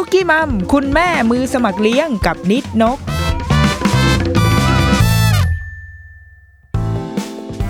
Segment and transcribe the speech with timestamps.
[0.00, 2.98] The Rookie Mom คุณแม่มือสมัครเลี้ยงกับนิดนก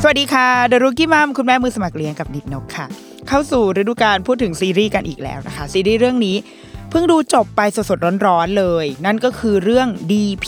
[0.03, 2.87] สวัสดีค่ะ The Rookie Mom คุณแม่มือสมัครเลี้ยงกับนิดนกค่ะ
[3.29, 6.37] เข้าสู่ฤดูกาลพูดถึงซีรีส์กันอีกแล้วนะคะ ซีรีส์เรื่องนี้
[6.91, 10.47] เพิ่งดูจบไปสดๆร้อนๆเลย นั่นก็คือเรื่อง DP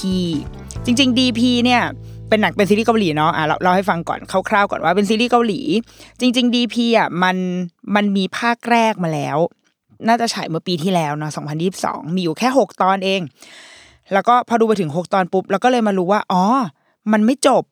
[0.84, 1.83] จริง ๆ DP เนี่ย
[2.28, 5.60] เป็นหนังเป็นซีรีส์เกาหลีเนาะอะเราเราให้ฟังก่อนคร่าวๆก่อนว่าเป็นซีรีส์เกาหลี
[6.20, 7.36] จริง ๆ DP อะมัน
[7.94, 9.38] มันมีภาคแรกมาแล้ว
[10.08, 11.33] น่าจะฉายเมื่อปีที่แล้วเนาะ
[11.72, 13.20] 2022 มีอยู่แค่ 6 ตอนเอง
[14.12, 16.42] แล้วก็พอดูไปถึง 6 ตอนปุ๊บ แล้วก็เลยมารู้ว่า อ๋อ
[17.12, 17.64] มันไม่จบ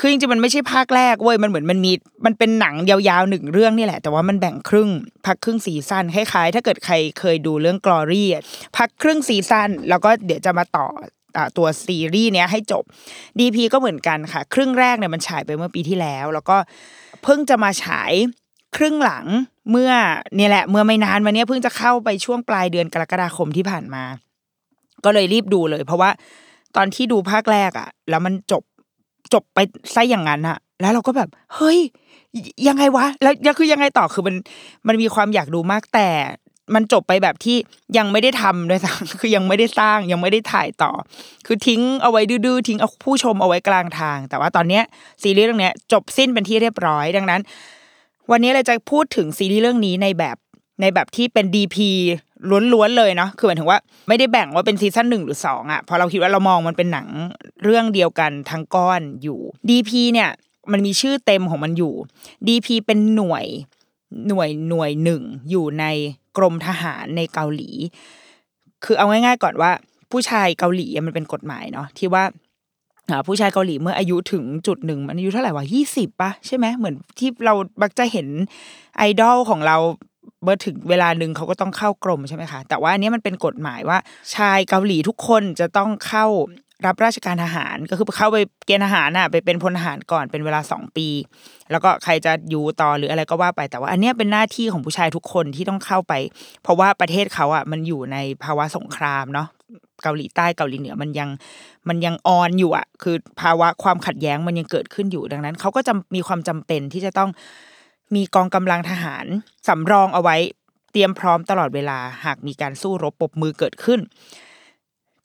[0.00, 1.92] คือจริงๆมันไม่ใช่ภาคแรกเว้ย มันเหมือนมันมี
[2.26, 4.90] มันเป็นหนังยาวๆหนึ่งเรื่องนี่แหละ แต่ว่ามันแบ่งครึ่ง
[5.26, 8.42] พักครึ่งซีซั่นคล้ายๆ ถ้าเกิดใครเคยดูเรื่อง Glory อะ
[8.76, 10.86] พักครึ่งซีซั่น แล้วก็เดี๋ยวจะมาต่อ
[11.56, 12.84] ตัวซีรีส์เนี้ยให้จบ
[13.38, 16.56] DP ก็เหมือนกันค่ะ ครึ่งแรกเนี่ยมันฉายไปเมื่อปีที่แล้ว แล้วก็
[17.22, 18.12] เพิ่งจะมาฉาย
[18.76, 19.26] ครึ่งหลัง
[19.70, 19.90] เมื่อ
[20.36, 24.04] เนี่ยแหละ เมื่อไม่นานมาเนี้ยเพิ่งจะเข้าไปช่วงปลายเดือนกรกฎาคมที่ผ่านมา
[25.04, 26.10] ก็เลยรีบดูเลย เพราะว่า
[26.76, 28.62] ตอนที่ดูภาคแรกอะแล้วมันจบ
[29.32, 29.58] จบไป
[29.94, 31.78] ซะอย่างนั้นอะแล้วเราก็แบบ เฮ้ย
[32.68, 34.34] ยังไงวะแล้วแล้วคือยังไงต่อคือมัน
[34.88, 36.08] มันมีความอยากดูมากแต่
[36.74, 37.56] มันจบไปแบบที่
[37.98, 40.92] ยังไม่ได้ทำด้วยซ้ำคือยังไม่ได้สร้างยังไม่ได้ถ่ายต่อ
[41.46, 44.84] คือทิ้งเอาไว้ดื้อๆทิ้งเอาผู้ชมเอาไว้กลางทาง แต่ว่าตอนเนี้ย
[45.22, 47.40] ซีรีส์เรื่องเนี้ยจบสิ้นเป็นที่เรียบร้อยดังนั้น
[48.30, 50.36] วันนี้เราจะพูดถึงซีรีส์เรื่องนี้ในแบบ
[50.80, 51.76] ในแบบที่เป็น DP
[52.72, 53.78] ล้วนๆเลยเนาะ คือหมายถึงว่า
[54.08, 57.06] ไม่ได้แบ่งว่าเป็นซีซั่นหนึ่งหรือสองอะพราะเราคิดว่าเรามองมันเป็นหนัง
[57.64, 60.30] เรื่องเดียวกันทั้งก้อนอยู่ DP เนี่ย
[60.72, 61.94] มันมีชื่อเต็มของมันอยู่
[62.48, 63.44] DP เป็นหน่วย
[64.28, 65.84] หน่วยหน่วยหนึ่งอยู่ใน
[66.36, 67.70] กรมทหารในเกาหลี
[68.84, 69.70] คือเอาง่ายๆก่อนว่า
[70.10, 72.24] ผู้ชายเกาหลีมันเป็นกฎหมายเนาะที่ว่า
[73.26, 78.26] ผู้ชายเกาหลีเมื่ออายุถึงจุดหนึ่งมันอายุเท่าไหร่วะยี่สิบปะใช่ไหมเหมือนที่เราบักจะเห็น
[78.96, 79.76] ไอดอลของเรา
[80.42, 83.98] เมื่อถึงเวลาหนึ่งเขาก็ต้องเข้ากรมใช่ไหมคะ แต่ว่าอันนี้มันเป็นกฎหมายว่า
[84.34, 86.26] ชายเกาหลีทุกคนจะต้องเข้า
[86.86, 88.36] รับราชการทหารก็คือเข้าไป
[88.66, 91.08] เกณฑ์ทหารน่ะไปเป็นพลทหารก่อนเป็นเวลาสองปี
[91.70, 96.12] แล้วก็ใครจะอยู่ต่อหรืออะไรก็ว่าไปแต่ว่า อันเนี้ยเป็นหน้าที่ของผู้ชายทุกคนที่ต้องเข้าไป
[96.62, 99.48] เพราะว่าประเทศเขาอะมันอยู่ในภาวะสงครามเนาะ
[100.02, 101.28] เกาหลีใต้เกาหลีเหนือมันยัง
[101.88, 107.30] มันยังออนอยู่อะ คือภาวะความขัดแย้งมันยังเกิดขึ้นอยู่ดังนั้นเขาก็จะมีความจำเป็นที่จะต้อง
[108.14, 109.26] มีกองกำลังทหาร
[109.68, 110.36] สำรองเอาไว้
[110.92, 114.00] เตรียมพร้อมตลอดเวลาหากมีการสู้รบปบมือเกิดขึ้น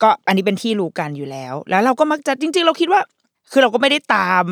[0.02, 3.02] ก็อันนี้เป็นที่รู้กันอยู่แล้ว แล้วเราก็มักจะจริง ๆ เราคิดว่า
[3.52, 4.46] คือเราก็ไม่ได้ตาม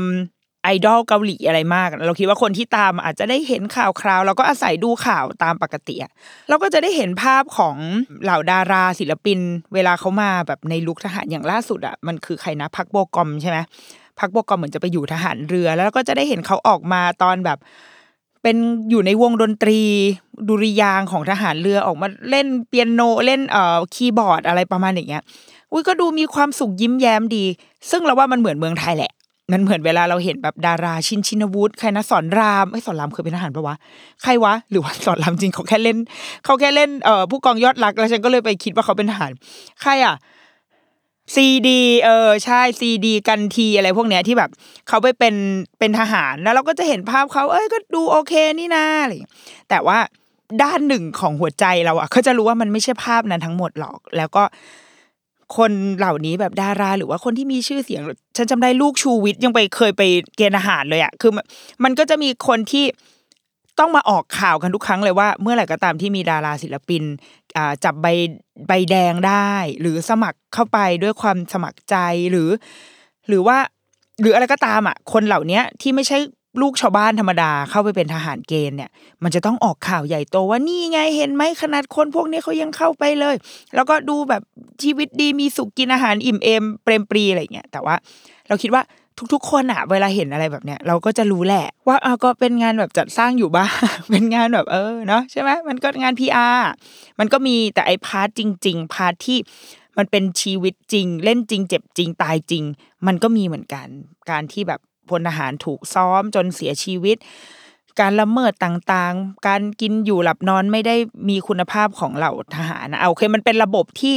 [0.63, 6.11] ไอดอลเกาหลีอะไรมาก เราคิดว่าคนที่ตามอาจจะได้เห็นข่าวคราวเราก็อาศัยดูข่าวตามปกติอะ
[6.49, 7.75] เราก็จะได้เห็นภาพของ
[8.23, 9.39] เหล่าดาราศิลปิน
[9.73, 13.57] เวลาเขามาแบบในลุคทหารอย่างล่าสุดอะมันคือใครนะพักโบกอมใช่ไหม
[14.19, 17.57] พักโบกอมเหมือนจะไปอยู่ทหารเรือ แล้วก็จะได้เห็นเขาออกมาตอนแบบ
[18.43, 18.57] เป็น
[18.89, 19.79] อยู่ในวงดนตรี
[20.47, 25.23] ดุริยางของทหารเรือออกมาเล่นเปียโนเล่นเอ่อคีย์บอร์ดอะไรประมาณอย่างเงี้ย
[25.71, 27.45] อุ้ยก็ดูมีความสุขยิ้มแย้มดี
[27.89, 29.11] ซึ่งเราว่ามันเหมือนเมืองไทยแหละ
[29.51, 33.75] มันเหมือนเวลาเราเห็นแบบดาราชินชินวุฒิใครนะสอนรามไอ้สอนรามเคยเป็นทหารปะวะ
[34.23, 35.97] ใครวะหรือว่าสอนรามจริงเขาแค่เล่น
[36.45, 39.31] เขาแค่เล่นเอ่อผู้กองยอดรักแล้วฉันก็เลยไปคิดว่าเขาเป็นทหาร
[39.81, 40.15] ใครอะ
[41.35, 44.49] ซีดีเออใช่ซีดีกันทีอะไรพวกเนี้ยที่แบบ
[44.87, 45.35] เขาไปเป็น
[45.79, 49.11] เป็นทหารแล้วเราก็จะเห็นภาพเขาเอ้ยก็ดูโอเคนี่นาอะไร
[49.69, 49.97] แต่ว่า
[50.63, 54.43] ด้านหนึ่งของหัวใจเราอะเขาจะรู้ว่ามันไม่ใช่ภาพนั้นทั้งหมดหรอก แล้วก็
[55.57, 58.01] คนเหล่านี้แบบดารา หรือว่าคนที่มีชื่อเสียง
[58.37, 60.03] ฉันจำได้ลูกชูวิทย์ยังไปเคยไป
[60.37, 61.31] เกณฑ์อาหารเลยอะคือ
[61.83, 62.85] มันก็จะมีคนที่
[63.79, 67.03] ต้องมาออกข่าวกันทุกครั้งเลยว่า เมื่อไหร่ก็ตามที่มีดาราศิลปิน
[67.83, 68.07] จับใบ
[68.67, 71.95] ใบแดงได้ หรือสมัครเข้าไปด้วยความสมัครใจ
[72.31, 72.49] หรือ
[73.27, 73.57] หรือว่า
[74.21, 76.17] หรืออะไรก็ตามอะ คนเหล่านี้ที่ไม่ใช่
[76.61, 78.89] ลูกชาวบ้านธรรมดาเข้าไปเป็นทหารเกณฑ์เนี่ย
[79.23, 83.35] มันจะต้องออกข่าวใหญ่โตว่านี่ไงเห็นไหมขนาดคนพวกนี้เขายังเข้าไปเลย
[83.75, 84.41] แล้วก็ดูแบบ
[84.83, 87.95] ชีวิตดีมีสุขกินอาหารอิ่มเอมเปรมปรีดิ์อะไรเงี้ยแต่ว่า
[88.47, 88.83] เราคิดว่า
[89.33, 93.71] ทุกๆ คนอะเวลาเห็นอะไรแบบเนี้ยเราก็จะรู้แหละ ว่าเอาก็เป็นงานแบบจัดสร้างอยู่บ้าง
[94.09, 96.61] เป็นงานแบบเออเนาะใช่ไหมมันก็งาน PR
[97.19, 99.37] มันก็มีแต่ไอ้ part จริง ๆ part ที่
[99.97, 102.63] มันเป็นชีวิตจริง เล่นจริง เจ็บจริงตายจริง
[103.07, 103.87] มันก็มีเหมือนกัน
[104.29, 104.79] การที่แบบ
[105.11, 107.17] พลทหารถูกซ้อมจนเสียชีวิต
[107.99, 110.95] การละเมิดต่างๆ การกินอยู่หลับนอนไม่ได้
[111.29, 114.15] มีคุณภาพของเหล่าทหารนะเอาโอเคมันเป็นระบบที่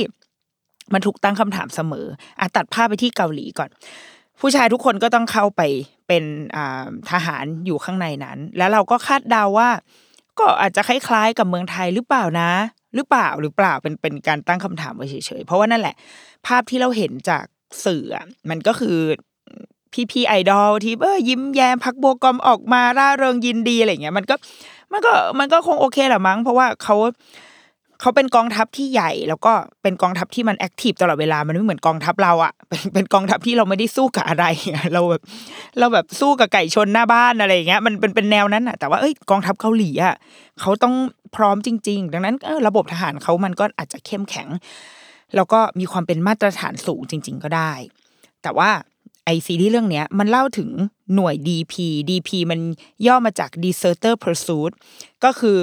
[0.93, 2.06] มันถูกตั้งคำถามเสมอ
[2.41, 3.70] อะตัดภาพไปที่เกาหลีก่อน
[4.41, 5.62] ผู้ชายทุกคนก็ต้องเข้าไป
[6.08, 6.25] เป็น
[7.11, 9.70] ทหารอยู่ข้างในนั้น แล้วเราก็คาดเดาว่า
[10.38, 12.50] ก็อาจจะคล้ายๆกับเมืองไทยหรือเปล่านะ
[12.94, 15.94] หรือเปล่าหรือเปล่าเป็นเป็นการตั้งคำถามไว้เฉยๆเพราะว่านั่นแหละ
[16.46, 17.44] ภาพที่เราเห็นจาก
[17.85, 18.05] สื่อ
[18.50, 18.99] มันก็คือ
[19.94, 24.35] พี่พี่ไอดอลที่เออยิ้มแย้มพักโบวกอมออกมาร่าเริงยินดีอะไรเงี้ยมันก็
[24.93, 26.96] มันก็มันก็คงโอเคแหละมั้ง เพราะว่าเขา
[28.00, 29.52] เขาเป็นกองทัพที่ใหญ่ แล้วก็
[29.82, 34.44] เป็นกองทัพที่มันแอคทีฟตลอดเวลามันไม่เหมือนกองทัพเราอะเป็นเป็นกองทัพที่เราไม่ได้สู้กับอะไร
[34.94, 35.23] เราแบบ
[35.79, 40.14] เราแบบสู้กับไก่ชนหน้าบ้านอะไรเงี้ยมันเป็นเป็นแนวนั้นอะแต่ว่าเอ้ยกองทัพเกาหลีอะ
[40.61, 40.94] เขาต้อง
[41.37, 42.37] พร้อมจริง ๆ ดังนั้น
[42.67, 44.49] ระบบทหารเขามันก็อาจจะเข้มแข็ง
[45.37, 47.73] แล้วก็มีความเป็นมาตรฐานสูงจริง ๆ ก็ได้
[48.43, 48.70] แต่ว่า
[49.25, 50.71] ไอซีรีส์เรื่องเนี้ยมันเล่าถึง
[51.15, 51.75] หน่วย DP
[52.11, 52.61] DP มัน
[53.06, 54.73] ย่อมาจาก Deserter Pursuit
[55.25, 55.59] ก็คือ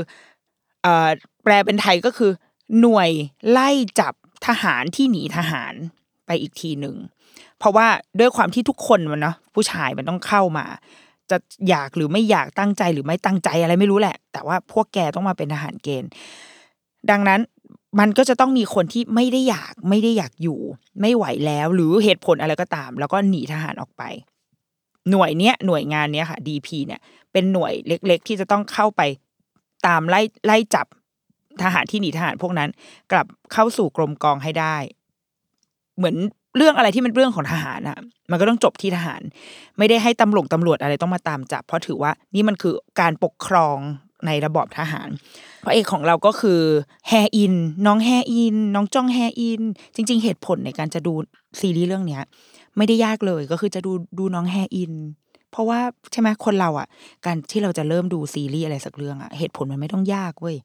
[0.83, 1.09] เอ่อ
[1.43, 2.31] แปลเป็นไทยก็คือ
[2.79, 3.09] หน่วย
[3.51, 3.69] ไล่
[3.99, 4.13] จับ
[4.47, 5.73] ทหารที่หนีทหาร
[6.25, 6.95] ไปอีกทีหนึ่ง
[7.59, 7.87] เพราะว่า
[8.19, 10.65] ด้วยความที่ทุกคนมันเนาะผู้ชายมันต้องเข้ามา
[11.29, 11.37] จะ
[11.69, 16.09] อยากหรือไม่อยากตั้งใจหรือไม่ตั้งใจอะไรไม่รู้แหละ แต่ว่าพวกแกต้องมาเป็นทหารเกณฑ์
[17.09, 17.39] ดังนั้น
[17.99, 20.59] มันก็จะต้องมีคนที่ไม่ได้อยากไม่ได้อยากอยู่
[21.01, 24.03] ไม่ไหวแล้ว หรือเหตุผลอะไรก็ตาม แล้วก็หนีทหารออกไป
[25.09, 27.01] หน่วยเนี้ยหน่วยงานเนี้ยค่ะ DP เนี่ย
[27.31, 29.01] เป็นหน่วยเล็ก ๆ ที่จะต้องเข้าไป
[29.87, 30.87] ตามไล่ไล่จับ
[31.63, 32.69] ทหารที่หนีทหารพวกนั้น
[33.11, 34.75] กลับเข้าสู่กรมกองให้ได้
[35.97, 36.15] เหมือน
[36.57, 37.97] เรื่องอะไรที่มันเรื่องของทหารอะ
[38.31, 39.21] มันก็ต้องจบที่ทหาร
[39.77, 43.77] ไม่ได้ให้ตำรวจตำรวจอะไรต้องมาตามจับ เพราะถือว่านี่มันคือการปกครอง
[44.25, 45.09] ในระบอบทหาร
[45.63, 46.61] พระเอกของเราก็คือ
[47.07, 47.53] แฮอิน
[47.85, 49.61] น้องแฮอิน น้องจ้องแฮอิน
[49.95, 51.13] จริง ๆ เหตุผลในการจะดู
[51.59, 52.23] ซีรีส์เรื่องเนี้ย
[52.77, 54.93] ไม่ได้ยากเลยก็คือจะดูดูน้องแฮอิน
[55.51, 55.79] เพราะว่า
[56.11, 56.87] ใช่ไหมคนเราอะ
[57.25, 60.55] การที่เราจะเริ่มดูซีรีส์อะไรสักเรื่องอะเหตุผลมันไม่ต้องยากเว้ย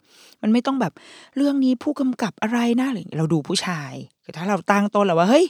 [0.42, 0.92] มันไม่ต้องแบบ
[1.36, 3.92] เรื่องนี้ผู้กำกับอะไรนะอะไรอเราดูผู้ชาย
[4.36, 5.46] ถ้าเราตั้งต้นแล้วว่าเฮ้ย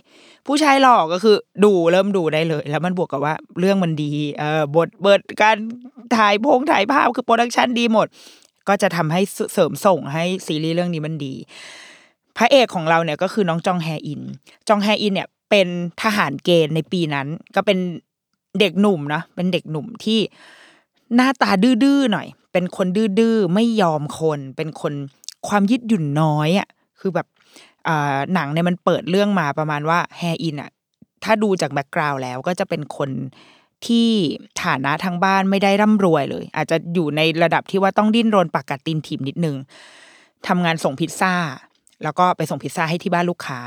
[0.46, 5.56] ผู้ชายหล่อก็คือ ดูเริ่มดูได้เลย แล้วมันบวกกับว่าเรื่องมันดีเอ่อบทเบิดการ
[6.16, 8.06] ถ่ายพงถ่ายภาพคือ production ดีหมด
[8.68, 9.20] ก็จะทำให้
[9.52, 11.34] เสริมส่งให้ซีรีส์เรื่องนี้มันดี
[12.38, 14.22] พระเอกของเราเนี่ยก็คือน้องจองแฮอิน
[14.68, 15.68] จองแฮอินเนี่ยเป็น
[16.02, 17.78] ทหารเกณฑ์ในปีนั้น ก็เป็น
[18.60, 20.20] เด็กหนุ่มนะเป็นเด็กหนุ่มที่
[21.14, 24.92] หน้าตาดื้อๆหน่อย เป็นคนดื้อๆไม่ยอมคน เป็นคน
[25.48, 26.68] ความยืดหยุ่นน้อยอะ
[27.00, 27.26] คือแบบ
[28.34, 30.70] หนังเนี่ยมันเปิดเรื่องมาประมาณว่าแฮอินอะ
[31.24, 33.10] ถ้าดูจากแบ็กกราวด์แล้วก็จะเป็นคน
[33.86, 34.08] ที่
[34.62, 39.56] ฐานะทางบ้านไม่ได้ร่ำรวยเลย อาจจะอยู่ในระดับที่ว่าต้องดิ้นรนปากกัดตีนถีบนิดนึง
[40.48, 41.34] ทำงานส่งพิซซ่า
[42.02, 43.58] แล้วก็ไปส่งพิซซ่าให้ที่บ้านลูกค้า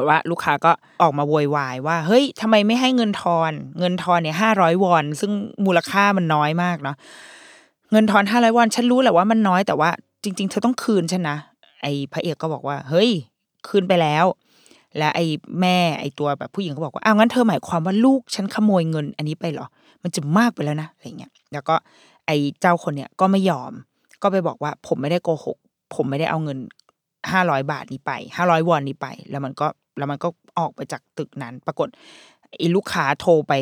[0.00, 5.32] ราะว่าลูกค้าก็ออกมาโวยวายว่า เฮ้ยทำไมไม่ให้เงินทอน เงินทอนเนี่ยห้าร้อยวอน ซึ่ง
[5.66, 6.96] มูลค่ามันน้อยมากเนาะ
[7.92, 9.90] เงินทอนห้าร้อยวอน ฉันรู้แหละว่ามันน้อยแต่ว่า
[10.24, 11.38] จริง ๆ เธอต้องคืนฉันนะ
[11.82, 13.10] ไอ้พระเอกก็บอกว่า เฮ้ย
[13.68, 14.24] คืนไปแล้ว
[14.98, 15.26] และไอ้
[15.60, 19.66] แม่ไอ้ตัวแบบผู้หญิงก็บอกว่าอ้าวงั้นเธอหมายความว่าลูกฉันขโมยเงินอันนี้ไปเหรอ
[20.02, 21.74] มันจะมากไปแล้วนะอะไรเงี้ยแล้วก็
[22.26, 23.72] ไอ้เจ้าคนเนี้ยก็ไม่ยอม
[24.22, 25.56] ก็ไปบอกว่าผมไม่ได้โกหก
[25.94, 26.58] ผมไม่ได้เอาเงิน
[27.32, 29.66] ห้าร้อยบาทนี้ไปห้าร้อยวอนนี้ไป แล้วมันก็
[29.98, 31.88] แล้วมันก็ออกไปจากตึกนั้น ปรากฏ
[32.58, 33.52] ไอ้ลูกค้าโทรไป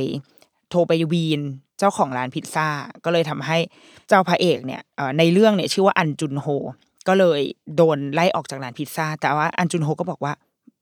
[0.70, 1.40] โทรไปวีน
[1.78, 2.68] เจ้าของร้านพิซซ่า
[3.04, 3.58] ก็เลยทำให้
[4.08, 4.82] เจ้าพระเอกเนี่ย
[5.18, 6.46] ในเรื่องเนี่ยชื่อว่าอันจุนโฮ
[7.08, 7.40] ก็เลย
[7.76, 10.32] โดนไล่ออกจากร้านพิซซ่า แต่ว่าอันจุนโฮก็บอกว่า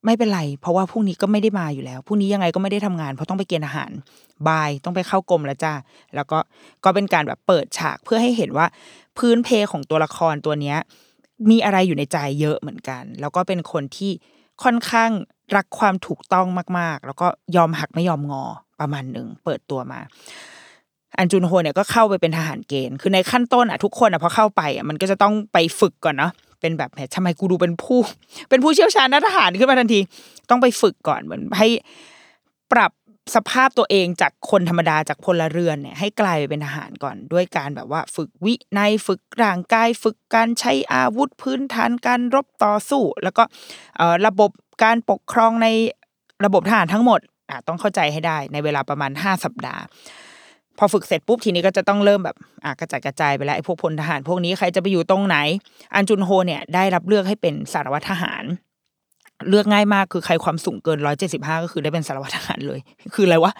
[0.04, 3.90] ไม่เป็นไร เพราะว่าพรุ่งนี้ก็ไม่ได้มาอยู่แล้วพรุ่งนี้ยังไงก็ไม่ได้ทำงาน เพราะต้องไปเกณฑ์อาหาร
[4.48, 5.72] บายต้องไปเข้ากรมแล้วจ้า
[6.14, 6.38] แล้วก็
[6.84, 8.66] ก็เป็นการแบบเปิดฉากเพื่อให้เห็นว่า
[9.18, 10.78] พื้นเพของตัวละครตัวเนี้ย
[11.50, 14.12] มีอะไรอยู่ในใจเยอะเหมือนกัน แล้วก็เป็นคนที่
[14.62, 15.10] ค่อนข้าง
[15.56, 16.46] รักความถูกต้อง
[16.78, 17.26] มากๆ แล้วก็
[17.56, 18.44] ยอมหักไม่ยอมงอ
[18.80, 20.00] ประมาณหนึ่งเปิดตัวมา
[21.18, 27.98] อันจุนโฮเนี่ยก็เข้าไปเป็นทหารเกณฑ์ คือในขั้นต้นอะทุกคนอะพอเข้าไปอะมันก็จะต้องไปฝึกก่อนเนาะเป็นแบบแหมทำไมกูดูเป็นผู้
[28.50, 30.00] เป็นผู้เชี่ยวชาญด้านทหารขึ้นมาทันที
[30.50, 31.68] ต้องไปฝึกก่อนเหมือนให้
[32.72, 32.90] ปรับ
[33.34, 43.42] สภาพตัวเองจากคนธรรมดาจากพลเรือนเนี่ยให้กลายไปเป็นทหารก่อนด้วยการแบบว่าฝึกวินัยฝึกร่างกายฝึกการใช้อาวุธพื้นฐานการรบต่อสู้ แล้วก็
[44.26, 44.50] ระบบ
[44.84, 45.66] การปกครองใน
[46.44, 49.82] ระบบทหารทั้งหมดอะต้องเข้าใจให้ได้ในเวลาประมาณ5สัปดาห์
[50.78, 55.36] พอฝึกเสร็จปุ๊บทีนี้ก็จะต้องเริ่มแบบอะกระจัดกระจายไปแล้วไอ้พวกพลทหาร พวกนี้ใครจะไปอยู่ตรงไหน
[55.94, 58.44] อันจุนโฮเนี่ยได้รับเลือกให้เป็นสารวัตรทหาร
[59.48, 62.80] เลือกง่ายมากคือใครความสูงเกินร้อยเจ็ดสิบห้าก็คือได้เป็นสารวัตรทหารเลย
[63.14, 63.52] คืออะไรวะ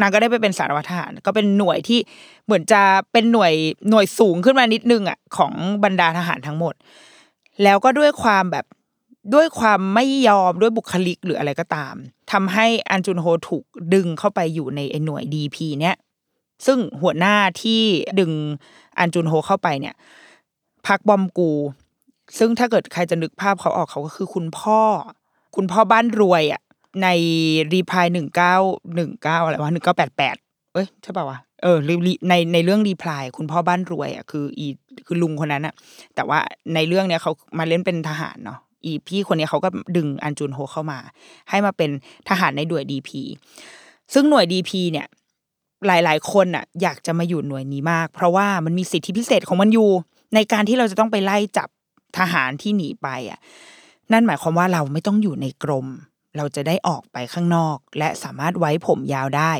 [0.00, 1.98] นางก็ได้ไปเป็นสารวัตรทหาร ก็เป็นหน่วยที่
[2.46, 3.52] เหมือนจะเป็นหน่วย
[3.90, 5.52] หน่วยสูงขึ้นมานิดนึงอะของ
[5.84, 6.74] บรรดาทหารทั้งหมด
[7.62, 8.66] แล้วก็ด้วยความแบบ
[9.34, 11.94] ด้วยความไม่ยอมด้วยบุคลิกหรืออะไรก็ตาม
[12.32, 15.96] ทำให้อันจุนโฮถูกดึงเข้าไปอยู่ในหน่วยดีพีเนี้ย
[16.66, 17.82] ซึ่งหัวหน้าที่
[18.20, 18.32] ดึง
[18.98, 19.94] อันจุนโฮเข้าไปเนี่ย
[20.86, 21.50] พักบอมกู
[22.38, 24.80] ซึ่งถ้าเกิดใครจะนึกภาพเขาออกเขาก็คือคุณพ่อ
[25.56, 26.62] คุณพ่อบ้านรวยอะ
[27.02, 27.08] ใน
[27.72, 28.54] รีพายหนึ่งเก้า
[28.96, 30.36] หนึ่งเก้าอะไรวะหนึ่งเก้าแปดแปด
[30.72, 31.76] เอ้ยใช่ป่าวะเออ
[32.28, 34.66] ในในเรื่องรีพลายคุณพ่อบ้านรวยอะคืออี
[35.06, 35.74] คือลุงคนนั้นอะ
[36.14, 36.38] แต่ว่า
[36.74, 40.98] ในเรื่องเนี้ยเขามาเล่นเป็นทหารเนาะอีพี่คนเนี้ยเขาก็ดึงอันจุนโฮเข้ามา
[41.50, 41.90] ให้มาเป็น
[42.28, 43.20] ทหารในหน่วยดีพี
[44.14, 45.06] ซึ่งหน่วยดีพีเนี่ย
[45.86, 49.90] หลาย ๆ คนอะ อยากจะมาอยู่หน่วยนี้มาก เพราะว่ามันมีสิทธิพิเศษของมันอยู่
[50.34, 51.68] ในการที่เราจะต้องไปไล่จับ
[52.18, 53.38] ทหารที่หนีไปอะ
[54.12, 55.86] นั่นหมายความว่าเราไม่ต้องอยู่ในกรม
[56.36, 59.52] เราจะได้ออกไปข้างนอก และสามารถไว้ผมยาวได้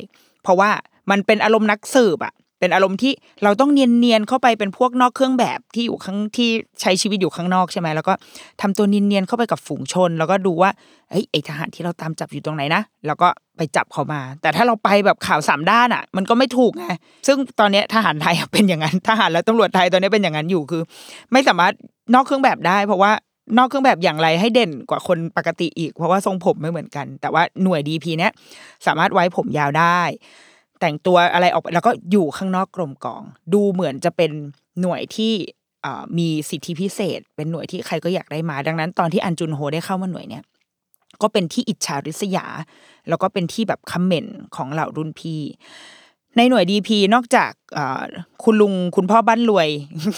[0.42, 0.70] เพราะว่า
[1.10, 3.12] มันเป็นอารมณ์นักสืบอะ เป็นอารมณ์ที่
[3.44, 6.48] เราต้องเนียนๆเข้าไปเป็นพวกนอกเครื่องแบบที่อยู่ข้างที่
[6.80, 8.14] ใช้ชีวิตอยู่ข้างนอกใช่ไหมแล้วก็
[8.60, 10.70] ทำตัวเนียนๆเข้าไปกับฝูงชน แล้วก็ดูว่า
[11.10, 16.86] เอ้ยไอทหารที่เราตามจับอยู่ตรงไหนนะแล้วก็ไปจับเขามา แต่ถ้าเราไปแบบข่าวสามด้านอะ มันก็ไม่ถูกไง
[17.26, 20.82] ซึ่งตอนนี้ทหารไทยเป็นอย่างนั้นทหารและตำรวจไทยตอนนี้เป็นอย่างนั้นอยู่คือ
[21.32, 21.72] ไม่สามารถ
[22.14, 23.12] นอกเครื่องแบบได้ เพราะว่า
[23.58, 28.32] นอกเครื่องแบบอย่างไรให้เด่นกว่าคนปกติอีก เพราะว่าทรงผมไม่เหมือนกัน แต่ว่าหน่วยดีพีเนี้ย
[28.86, 30.00] สามารถไว้ผมยาวได้
[30.80, 33.22] แต่งตัวอะไรออกแล้วก็อยู่ข้างนอกกรมกอง
[33.54, 34.30] ดูเหมือนจะเป็น
[34.80, 35.32] หน่วยที่
[36.18, 40.42] มีสิทธิพิเศษ เป็นหน่วยที่ใครก็อยากได้มา ดังนั้น ตอนที่อันจุนโฮได้เข้ามาหน่วยเนี้ย
[41.22, 42.46] ก็เป็นที่อิจฉาริษยา
[43.08, 45.40] แล้วก็เป็นที่แบบคอมเมนต์ของเหล่ารุ่นพี่
[46.36, 47.50] ในหน่วยดีพีนอกจาก
[48.44, 49.68] คุณลุงคุณพ่อบ้านรวย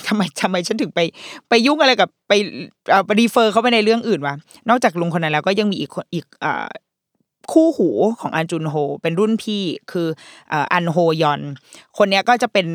[0.06, 1.00] ทำไมทำไมฉันถึงไป
[1.48, 2.32] ไปยุ่งอะไรกับไป
[3.06, 4.34] ไปรีเฟอร์เขาไปในเรื่องอื่นวะ
[4.68, 6.26] นอกจากลุงคนนั้นแล้วก็ยังมีอีกอีก
[7.52, 7.88] คู่หู
[8.20, 10.08] ของอันจุนโฮ เป็นรุ่นพี่คือ
[10.72, 11.40] ฮันโฮยอล
[11.98, 12.66] คนนี้ก็จะเป็น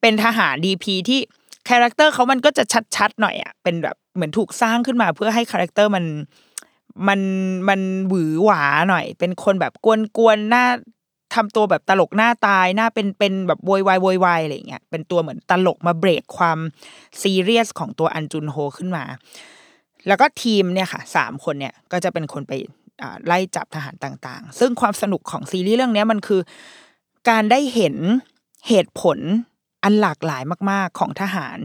[0.00, 0.94] เป็นทหาร D.P.
[1.08, 1.20] ที่
[1.68, 2.64] character เขามันก็จะ
[2.96, 6.04] ชัดๆหน่อยอะเป็นแบบเหมือนถูกสร้างขึ้นมาเพื่อให้ character มัน
[7.08, 7.20] มัน
[7.68, 9.72] มันหวือหวาหน่อย เป็นคนแบบ
[10.16, 10.64] กวนๆหน้า
[11.34, 16.58] ทำตัวแบบตลกหน้าตายหน้าเป็นเป็นแบบโวยวายโวยวายอะไรเงี้ยเป็นตัวเหมือนตลกมาเบรกความ
[17.22, 19.04] ซีเรียสของตัวอันจุนโฮขึ้นมา
[20.06, 22.52] แล้วก็ทีมเนี่ยค่ะสามคนเนี่ยก็จะเป็นคนไป
[23.26, 26.40] ไล่จับทหารต่างๆ ซึ่งความสนุกของซีรีส์เรื่องนี้มันคือ
[27.28, 27.96] การได้เห็น
[28.68, 29.18] เหตุผล
[29.82, 31.58] อันหลากหลายมาก ๆของทหาร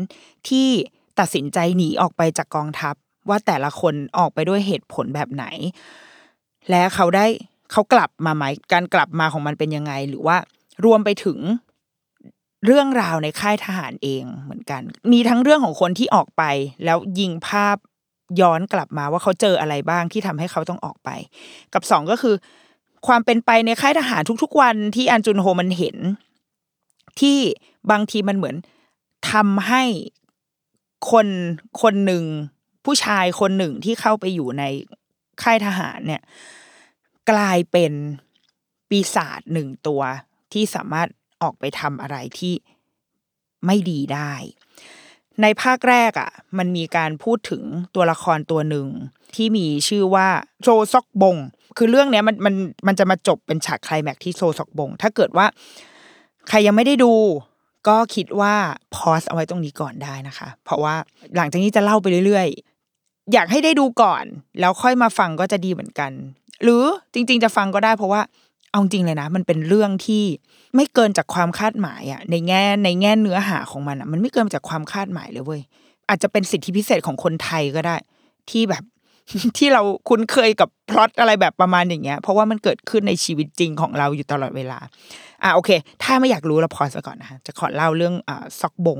[0.49, 0.67] ที่
[1.19, 2.95] ตัดสินใจหนีออกไปจากกองทัพ
[3.29, 5.45] ว่าแต่ละคนออกไปด้วยเหตุผลแบบไหน
[6.69, 7.25] และเขาได้
[7.71, 10.37] เขากลับมาไหมการกลับมาของมันเป็นยังไง หรือว่า
[10.85, 11.39] รวมไปถึง
[12.65, 16.43] เรื่องราวในค่ายทหารเองเหมือนกัน มีทั้งเรื่องของคนที่ออกไป
[16.85, 17.77] แล้วยิงภาพ
[18.39, 21.09] ย้อนกลับมาว่าเขาเจออะไรบ้างที่ทำให้เขาต้องออกไป
[21.73, 22.35] กับสองก็คือ
[23.07, 25.97] ความเป็นไปในค่ายทหารทุก ๆ วันที่อันจุนโฮมันเห็น
[27.19, 27.37] ที่
[27.91, 28.55] บางทีมันเหมือน
[29.31, 29.83] ทำให้
[31.11, 31.27] คน
[31.81, 32.23] คนหนึ่ง
[32.85, 34.63] ผู้ชายคนหนึ่งที่เข้าไปอยู่ใน
[35.43, 36.21] ค่ายทหารเนี่ย
[37.31, 37.91] กลายเป็น
[38.89, 40.01] ปีศาจหนึ่งตัว
[40.53, 41.07] ที่สามารถ
[41.41, 42.53] ออกไปทำอะไรที่
[43.65, 44.33] ไม่ดีได้
[45.41, 47.63] ในภาคแรกอะ่ะ มันมีการพูดถึง
[47.95, 48.87] ตัวละครตัวหนึ่ง
[49.35, 50.27] ที่มีชื่อว่า
[50.61, 51.35] โซซอกบง
[51.77, 52.55] คือเรื่องเนี้ยมันมัน
[52.87, 55.45] มันจะมาจบเป็นฉากคลแม็กที่โซซอกบง ถ้าเกิดว่า
[56.49, 57.13] ใครยังไม่ได้ดู
[57.87, 58.53] ก็คิดว่า
[58.95, 60.95] พอสเอาไว้ตรงนี้ก่อนได้นะคะ เพราะว่า
[61.35, 64.23] หลังจากนี้จะเล่าไปเรื่อยๆ อยากให้ได้ดูก่อน
[64.59, 66.11] แล้วค่อยมาฟังก็จะดีเหมือนกัน
[66.63, 66.83] หรือ
[67.13, 68.21] จริง ๆ จะฟังก็ได้เพราะว่า
[68.71, 70.23] เอาจริงเลยนะ มันเป็นเรื่องที่
[70.75, 75.61] ไม่เกินจากความคาดหมายอะในแง่ในแง่เนื้อหาของมันอะมันไม่เกินจากความคาดหมายเลยเว้ย
[76.09, 77.95] อาจจะเป็นสิทธิพิเศษของคนไทยก็ได้
[78.49, 78.83] ที่แบบ
[79.57, 84.79] ที่เราคุ้นเคยกับพล็อตอะไรแบบประมาณอย่างเงี้ย เพราะว่ามันเกิดขึ้นในชีวิตจริงของเราอยู่ตลอดเวลา
[85.43, 85.69] อะโอเค
[86.03, 88.99] ถ้าไม่อยากรู้เราพอสก่อนนะจะขอเล่าเรื่องอ่าซอกบง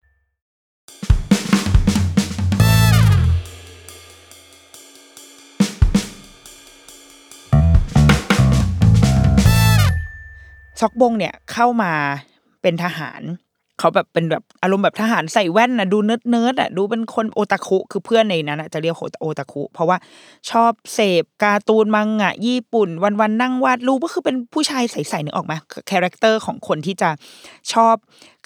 [10.79, 11.93] ซอกบงเนี่ยเข้ามา
[12.61, 13.21] เป็นทหาร
[13.81, 19.97] เขาแบบเป็นแบบอารมณ์แบบทหารใส่แว่นนะดู nerd nerd อะดูเป็นคนโอตาคุคือเพื่อนในนั้นอะจะเรียกโอตาคุเพราะว่า
[20.51, 25.53] ชอบเสพการ์ตูนมังงะ ญี่ปุ่น วันๆนั่งวาดรูปก็คือเป็นผู้ชายใสๆนึกออกไหม
[25.89, 27.09] character ของคนที่จะ
[27.73, 27.95] ชอบ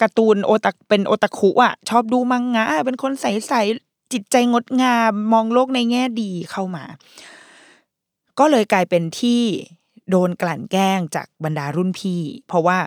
[0.00, 6.84] การ์ตูนโอตาเป็นโอตาคุอะชอบดูมังงะ เป็นคนใสๆจิตใจงดงามมองโลกในแง่ดีเข้ามา
[8.38, 9.42] ก็เลยกลายเป็นที่
[10.10, 12.78] โดนกลั่นแกล้งจากบรรดารุ่นพี่ เพราะว่า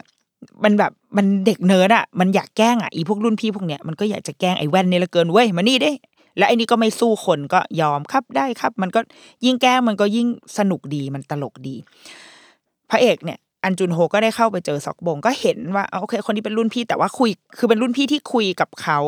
[0.64, 5.92] มันแบบมันเด็กเนิร์ดอะมันอยากแกล้งอะอีพวกรุ่นพี่พวกเนี้ยมันก็อยากจะแกล้งไอ้แว่นนี่เหลือเกินเว้ยมานี่ด้
[6.38, 9.00] แล้วไอ้นี่ก็ไม่สู้คนก็ยอมครับได้ครับ มันก็
[9.46, 10.28] ยิ่งแกล้งมันก็ยิ่ง
[10.58, 11.76] สนุกดีมันตลกดี
[12.90, 19.00] พระเอกเนี่ยอันจุนโฮก็ได้เข้าไปเจอซอกบง ก็เห็นว่าโอเค คนนี้เป็นรุ่นพี่แต่ว่าคุย คือเป็นรุ่นพี่ที่คุยกับเขา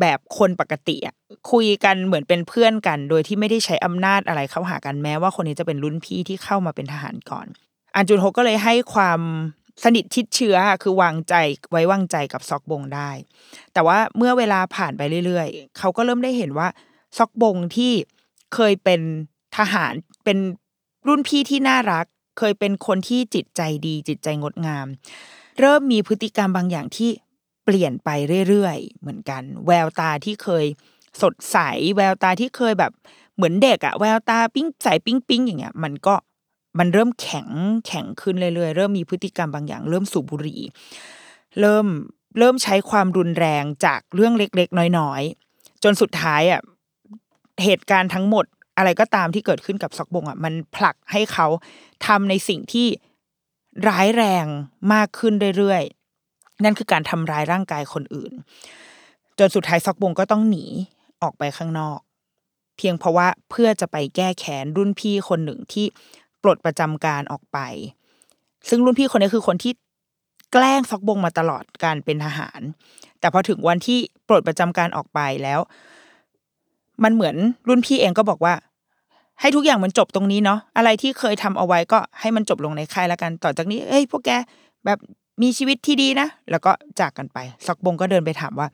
[0.00, 1.14] แบบคนปกติอะ
[1.52, 7.46] คุยกันเหมือนเป็นเพื่อนกัน โดยที่ไม่ได้ใช้อำนาจอะไรเข้าหากันแม้ว่าคนนี้จะเป็นรุ่นพี่ที่เข้ามาเป็นทหารก่อน
[7.94, 9.20] อันจุนโฮก็เลยให้ความ
[9.84, 11.34] สนิทชิดเชื้อคือวางใจ
[11.70, 13.10] ไว้วางใจกับซอกบงได้
[13.72, 16.68] แต่ว่าเมื่อเวลาผ่านไปเรื่อยๆ เขาก็เริ่มได้เห็นว่า
[17.16, 17.92] ซอกบงที่
[18.54, 19.00] เคยเป็น
[19.56, 19.92] ทหาร
[20.24, 20.38] เป็น
[21.06, 22.04] รุ่นพี่ที่น่ารัก
[22.38, 24.86] เคยเป็นคนที่จิตใจดี จิตใจงดงาม
[25.60, 27.10] เริ่มมีพฤติกรรมบางอย่างที่
[27.64, 28.08] เปลี่ยนไป
[28.48, 30.64] เรื่อยๆ เหมือนกัน แววตาที่เคย
[31.22, 31.58] สดใส
[31.96, 32.92] แววตาที่เคยแบบ
[33.36, 36.14] เหมือนเด็กอะแววตาปิ้งใสปิ้งปิ้งอย่างเงี้ย มันก็
[36.78, 37.48] มันเริ่มแข็ง
[37.86, 40.60] แข็งขึ้นเรื่อยๆเริ่มมีพฤติกรรมบางอย่าง เริ่มสูบบุหรี่
[41.60, 41.86] เริ่ม
[42.38, 46.60] เริ่มใช้ความรุนแรงจากเรื่องเล็กๆ น้อยๆ จนสุดท้ายอะ
[47.64, 48.44] เหตุการณ์ทั้งหมด
[48.76, 51.46] อะไรก็ตามที่เกิดขึ้นกับซอกบงอะมันผลักให้เขา
[52.06, 52.86] ทำในสิ่งที่
[53.88, 54.46] ร้ายแรง
[54.92, 58.32] มากขึ้นเรื่อยๆ นั่นคือการทำร้ายร่างกายคนอื่น
[59.38, 60.64] จนสุดท้ายซอกบงก็ต้องหนี
[61.22, 61.98] ออกไปข้างนอก
[62.76, 65.86] เพียงเพราะว่าเพื่อจะไปแก้แค้นรุ่นพี่คนหนึ่งที่
[66.42, 67.58] ปลดประจำการออกไป
[68.68, 69.72] ซึ่งรุ่นพี่คนนี้คือคนที่
[70.52, 72.60] แกล้งซอกบงมาตลอดการเป็นทหาร
[73.20, 73.98] แต่พอถึงวันที่
[74.28, 75.60] ปลดประจำการออกไปแล้ว
[77.04, 77.36] มันเหมือน
[77.68, 78.54] รุ่นพี่เองก็บอกว่า
[79.40, 84.30] ให้ทุกอย่างมันจบตรงนี้เนาะอะไรที่เคยทำเอาไว้ก็ให้มันจบลงในค่ายแล้วกันต่อจากนี้เอ้ยพวกแก
[84.84, 84.98] แบบ
[85.42, 86.70] มีชีวิตที่ดีนะแล้วก็
[87.00, 88.68] จากกันไปซอกบงก็เดินไปถามว่า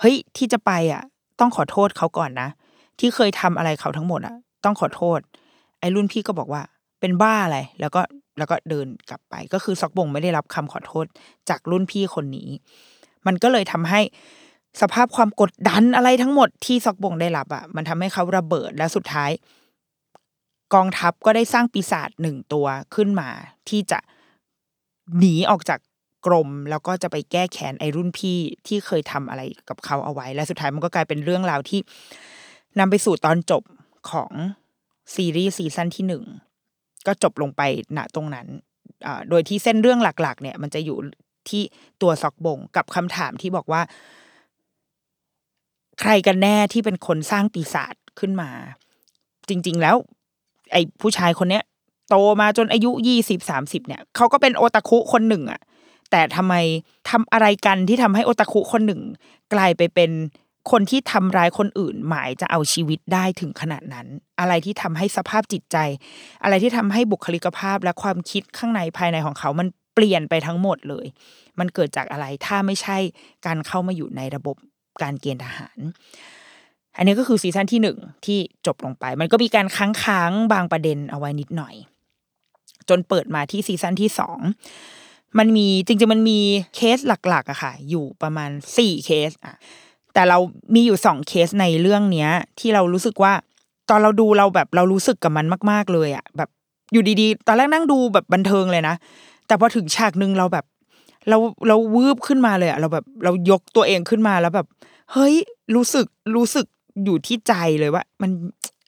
[0.00, 1.02] เฮ้ยที่จะไปอะ
[1.40, 2.48] ต้องขอโทษเขาก่อนนะ
[2.98, 5.20] ที่เคยทำอะไรเขาทั้งหมดอะ ต้องขอโทษ
[5.80, 6.62] ไอ้รุ่นพี่ก็บอกว่า
[7.02, 8.00] เป็นบ้าอะไร แล้วก็
[8.38, 11.06] แล้วก็เดินกลับไป ก็คือซอกบงไม่ได้รับคำขอโทษ
[11.48, 12.48] จากรุ่นพี่คนนี้
[13.26, 14.00] มันก็เลยทำให้
[14.80, 19.30] สภาพความกดดันอะไรทั้งหมดที่ซอกบงได้รับอะ มันทำให้เขาระเบิดและสุดท้าย
[20.74, 23.28] กองทัพก็ได้สร้างปีศาจหนึ่งตัวขึ้นมา
[23.68, 23.98] ที่จะ
[25.18, 25.80] หนีออกจาก
[26.26, 31.80] กรมแล้วก็จะไปแก้แค้นไอรุ่นพี่ที่เคยทำอะไรกับเขาเอาไว้ และสุดท้ายมันก็กลายเป็นเรื่องราวที่
[32.78, 33.62] นำไปสู่ตอนจบ
[34.10, 34.32] ของ
[35.14, 36.24] ซีรีส์ซีซั่นที่หนึ่ง
[37.06, 37.62] ก็จบลงไป
[37.96, 38.46] ณตรงนั้น
[39.28, 40.98] โดยที่เส้นเรื่องหลัก ๆ เนี่ย มันจะอยู่
[41.48, 41.62] ที่
[42.02, 43.82] ตัวซอกบงกับคำถามที่บอกว่า
[46.00, 48.50] ใครกันแน่ที่เป็นคนสร้างปีศาจขึ้นมา
[49.48, 49.96] จริง ๆ แล้ว
[50.72, 51.64] ไอ้ผู้ชายคนเนี้ย
[52.08, 55.60] โตมาจนอายุยี่สิบสามสิบเนี่ยเขาก็เป็นโอตาคุคนหนึ่งอะ
[56.10, 56.54] แต่ทำไม
[57.10, 59.00] ทำอะไรกันที่ทำให้โอตาคุคนหนึ่ง
[59.54, 60.10] กลายไปเป็น
[60.70, 64.06] คนที่ทำร้ายคนอื่นหมายจะเอาชีวิตได้ถึงขนาดนั้น
[64.40, 65.76] อะไรที่ทำให้สภาพจิตใจ
[66.42, 71.06] อะไรที่ทำให้บุคลิกภาพและความคิดข้างในภายในของเขา มันเปลี่ยนไปทั้งหมดเลย
[71.58, 72.98] มันเกิดจากอะไรถ้าไม่ใช่
[73.46, 74.56] การเข้ามาอยู่ในระบบ
[75.02, 75.78] การเกณฑ์ทหาร
[76.96, 81.74] อันนี้ก็คือ season ที่หนึ่งที่จบลงไป มันก็มีการค้างค้างบางประเด็นเอาไว้นิดหน่อย
[82.88, 84.38] จนเปิดมาที่ season ที่สอง
[85.38, 86.40] มันมีจริงๆมันมี
[86.76, 86.98] เคส
[87.28, 89.56] หลักๆอะค่ะ อยู่ประมาณสี่เคสอะ
[90.14, 90.38] แต่เรา
[90.74, 93.32] มีอยู่สองเคสในเรื่องเนี้ย ที่เรารู้สึกว่า
[93.90, 96.48] ตอนเราดูเราแบบเรารู้สึกกับมันมาก ๆเลยอะแบบ
[96.92, 98.94] อยู่ดีๆ ตอนแรกนั่งดูแบบบันเทิงเลยนะ
[99.46, 100.64] แต่พอถึงฉากหนึ่งเราแบบ
[101.28, 101.36] เรา
[101.68, 104.66] เราวืบขึ้นมาเลยอะเราแบบเรายกตัวเองขึ้นมาแล้วแบบ
[105.12, 105.34] เฮ้ย
[105.74, 106.66] รู้สึกรู้สึก
[107.04, 108.30] อยู่ที่ใจเลยว่า มัน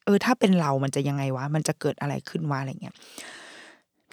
[0.05, 2.95] เออถ้าเป็นเรามันจะยังไงวะ มันจะเกิดอะไรขึ้นวะอะไรเงี้ย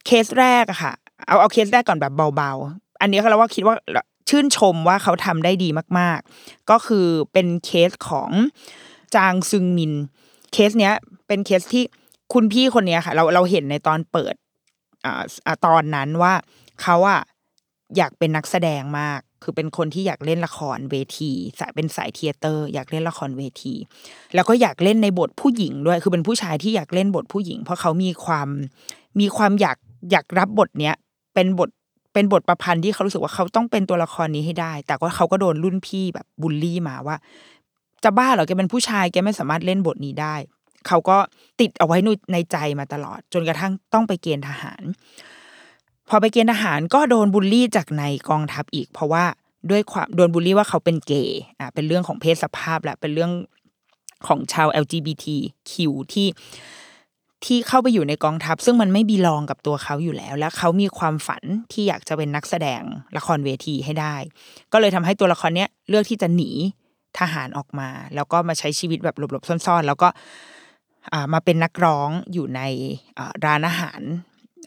[0.06, 0.93] เคสแรกอะค่ะ
[1.28, 3.76] เอาเอาเคสแรกก่อนแบบเบาๆ อันนี้เราว่าคิดว่า
[4.30, 8.32] ชื่นชมว่าเขาทำได้ดีมาก ๆ ก็คือเป็นเคสของ
[9.16, 9.94] จางซึงมิน
[10.54, 10.94] เคสเนี้ย
[11.28, 11.84] เป็นเคสที่
[12.34, 14.36] คุณพี่คนเนี้ยค่ะ เราเราเห็นในตอนเปิด
[15.06, 16.34] อ่าตอนนั้นว่า
[16.82, 17.22] เขาอะ
[17.98, 23.74] อยากเป็นนักแสดงมาก คือเป็นคนที่อยากเล่นละครเวทีสายเป็นสายเทยเตอร์ อยากเล่นละครเวที
[24.36, 28.48] แล้วก็อยากเล่นในบทผู้หญิงด้วย คือเป็นผู้ชายที่อยากเล่นบทผู้หญิง เพราะเขามีความ
[29.20, 29.78] มีความอยาก
[30.12, 30.96] อยากรับบทเนี้ย
[31.34, 31.70] เป็นบท
[32.13, 37.15] เป็นบทประพันธ์ที่เขารู้สึกว่าเขาต้องเป็นตัวละครนี้ให้ได้ แต่ก็เขาก็โดนรุ่นพี่แบบบูลลี่มาว่า
[38.04, 40.36] จะบ้าเหรอแกเป็นผู้ชายแกไม่สามารถเล่นบทนี้ได้
[40.88, 41.17] เขาก็
[41.60, 41.97] ติดเอาไว้
[42.32, 44.84] ในใจมาตลอด จนกระทั่งต้องไปเกณฑ์ทหาร
[46.10, 49.26] พอไปเกณฑ์ทหารก็โดนบูลลี่จากในกองทัพอีก เพราะว่า
[49.71, 53.32] ด้วยความโดนบูลลี่ว่าเขาเป็นเกย์อะเป็นเรื่องของเพศสภาพแหละเป็นเรื่อง
[54.28, 55.74] ของชาว LGBTQ
[56.13, 56.28] ที่
[57.46, 62.82] ที่เข้าไปอยู่ในกองทัพ ซึ่งมันไม่บีลองกับตัวเขาอยู่แล้ว และเขามีความฝันที่อยากจะเป็นนักแสดง
[63.18, 64.16] ละครเวทีให้ได้
[64.72, 66.50] ก็เลยทำให้ตัวละครเนี้ยเลือกที่จะหนี
[67.20, 70.08] ทหารออกมา แล้วก็มาใช้ชีวิตแบบหลบๆซ่อนๆ แล้วก็
[71.14, 72.62] อ่ามาเป็นนักร้องอยู่ใน
[73.46, 74.02] ร้านอาหาร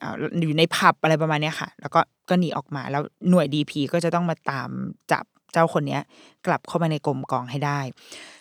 [0.02, 4.70] อ่าอยู่ในผับอะไรประมาณเนี้ยค่ะ แล้วก็ก็หนีออกมาแล้วหน่วยดีพีก็จะต้องมาตาม
[5.12, 6.02] จับเจ้าคนเนี้ย
[6.46, 7.80] กลับเข้ามาในกรมกองให้ได้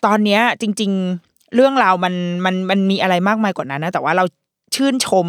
[0.06, 0.90] ตอนเนี้ยจริง
[1.22, 2.14] ๆ เรื่องราวมัน
[2.44, 4.24] มันมันมีอะไรมากมายกว่านั้นนะแต่ว่าเรา
[4.74, 5.26] ชื่นชม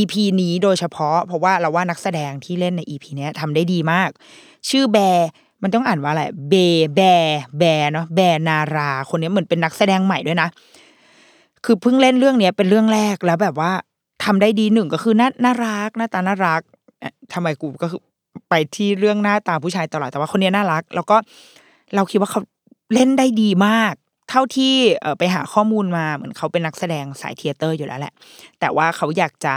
[0.00, 4.10] EP นี้โดยเฉพาะ เพราะว่าเราว่านักแสดงที่เล่นใน EP นี้ทำได้ดีมาก
[4.68, 5.28] ชื่อแบร์
[5.62, 6.54] มันต้องอ่านว่าอะไรเบ
[6.96, 7.00] แบ
[7.58, 10.48] แบเนาะแบนารา คนนี้เหมือนเป็นนักแสดงใหม่ด้วยนะ
[11.64, 13.72] คือเพิ่งเล่นเรื่องเนี้ยเป็นเรื่องแรกแล้วแบบว่า
[14.24, 16.62] ทำได้ดีหนึ่งก็คือน่าน่ารักหน้าตาน่ารัก
[17.00, 18.00] เอ๊ะทำไมกูก็คือ
[18.48, 21.16] ไปที่เรื่องหน้าตาผู้ชายตลอดแต่ว่าคนนี้น่ารัก แล้วก็
[21.94, 22.40] เราคิดว่าเขา
[22.94, 23.94] เล่นได้ดีมาก
[24.30, 24.74] เท่าที่
[25.18, 28.14] ไปหาข้อมูลมาเหมือนเขาเป็นนักแสดงสาย theater อยู่แล้วแหละ
[28.60, 29.54] แต่ว่าเขาอยากจะ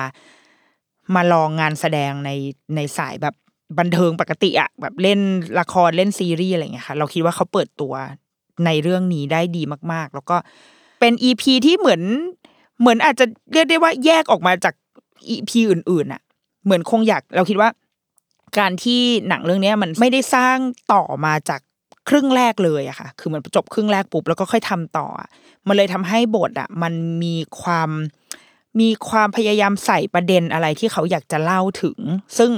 [1.16, 2.30] มาลองงานแสดงใน
[2.76, 3.36] ในสายแบบ
[3.80, 5.20] บันเทิงปกติอะแบบเล่น
[5.60, 7.94] ละครเล่นซีรีส์อะไรอย่างเงี้ยค่ะเราคิดว่าเขาเปิดตัว
[8.66, 10.38] ในเรื่องนี้ได้ดีมาก ๆ แล้วก็
[11.00, 12.02] เป็น EP ที่เหมือน
[12.80, 14.74] เหมือนอาจจะเรียกได้ว่าแยกออกมาจาก
[15.30, 16.22] EP อื่นๆอะ
[16.64, 17.70] เหมือนคงอยากเราคิดว่า
[18.60, 20.58] การที่หนังเรื่องนี้มันไม่ได้สร้าง
[20.94, 21.62] ต่อมาจาก
[22.10, 25.08] ครึ่งแรกเลยอะค่ะ คือมันจบครึ่งแรกปุ๊บแล้วก็ค่อยทำต่อ
[25.68, 27.90] มันเลยทำให้บทอะมันมีความ
[28.80, 32.00] มีความพยายามใส่ประเด็นอะไรที่เขาอยากจะเล่าถึง
[32.38, 32.52] ซึ่ง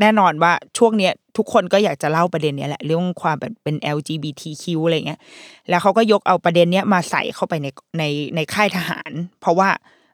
[0.00, 5.20] แน่นอนว่าช่วงเนี้ยทุกคนก็อยากจะเล่าประเด็นเนี้ยแหละเรื่องความแบบเป็น LGBTQ อะไรเงี้ย
[5.68, 7.66] แล้วเขาก็ยกเอาประเด็นเนี้ยมาใส่เข้าไปใน
[7.98, 8.04] ใน
[8.36, 9.68] ในค่ายทหาร เพราะว่า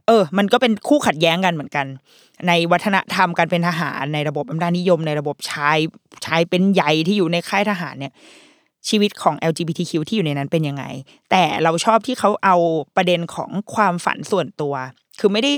[0.07, 1.87] เออ มันก็เป็นคู่ขัดแย้งกันเหมือนกัน
[2.49, 5.79] ในวัฒนธรรมการเป็นทหารในระบบอำนาจนิยมในระบบชาย
[6.27, 8.13] ชายเป็นใหญ่ที่อยู่ในค่ายทหารเนี่ย
[8.89, 10.85] ชีวิตของ LGBTQ ที่อยู่ในนั้นเป็นยังไง
[11.31, 12.57] แต่เราชอบที่เขาเอา
[12.97, 14.75] ประเด็นของความฝันส่วนตัว
[15.21, 15.53] คือไม่ได้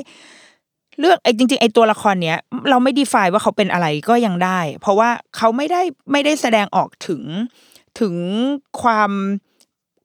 [0.98, 2.38] เลือกไอ้จริงๆไอ้ตัวละครเนี้ย
[2.70, 7.22] เราไม่ดีไฟว่าเขาเป็นอะไรก็ยังได้ เพราะว่าเขาไม่ได้ไม่ได้แสดงออกถึง
[8.00, 8.14] ถึง
[8.82, 9.10] ความ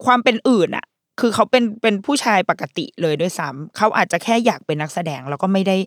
[0.06, 0.86] ความเป็นอื่นอะ
[1.20, 5.78] คือเขาเป็นเป็นผู้ชายปกติเลยด้วยซ้ำเขาอาจจะแค่อยากเป็นนักแสดงแล้วก็ไม่ได้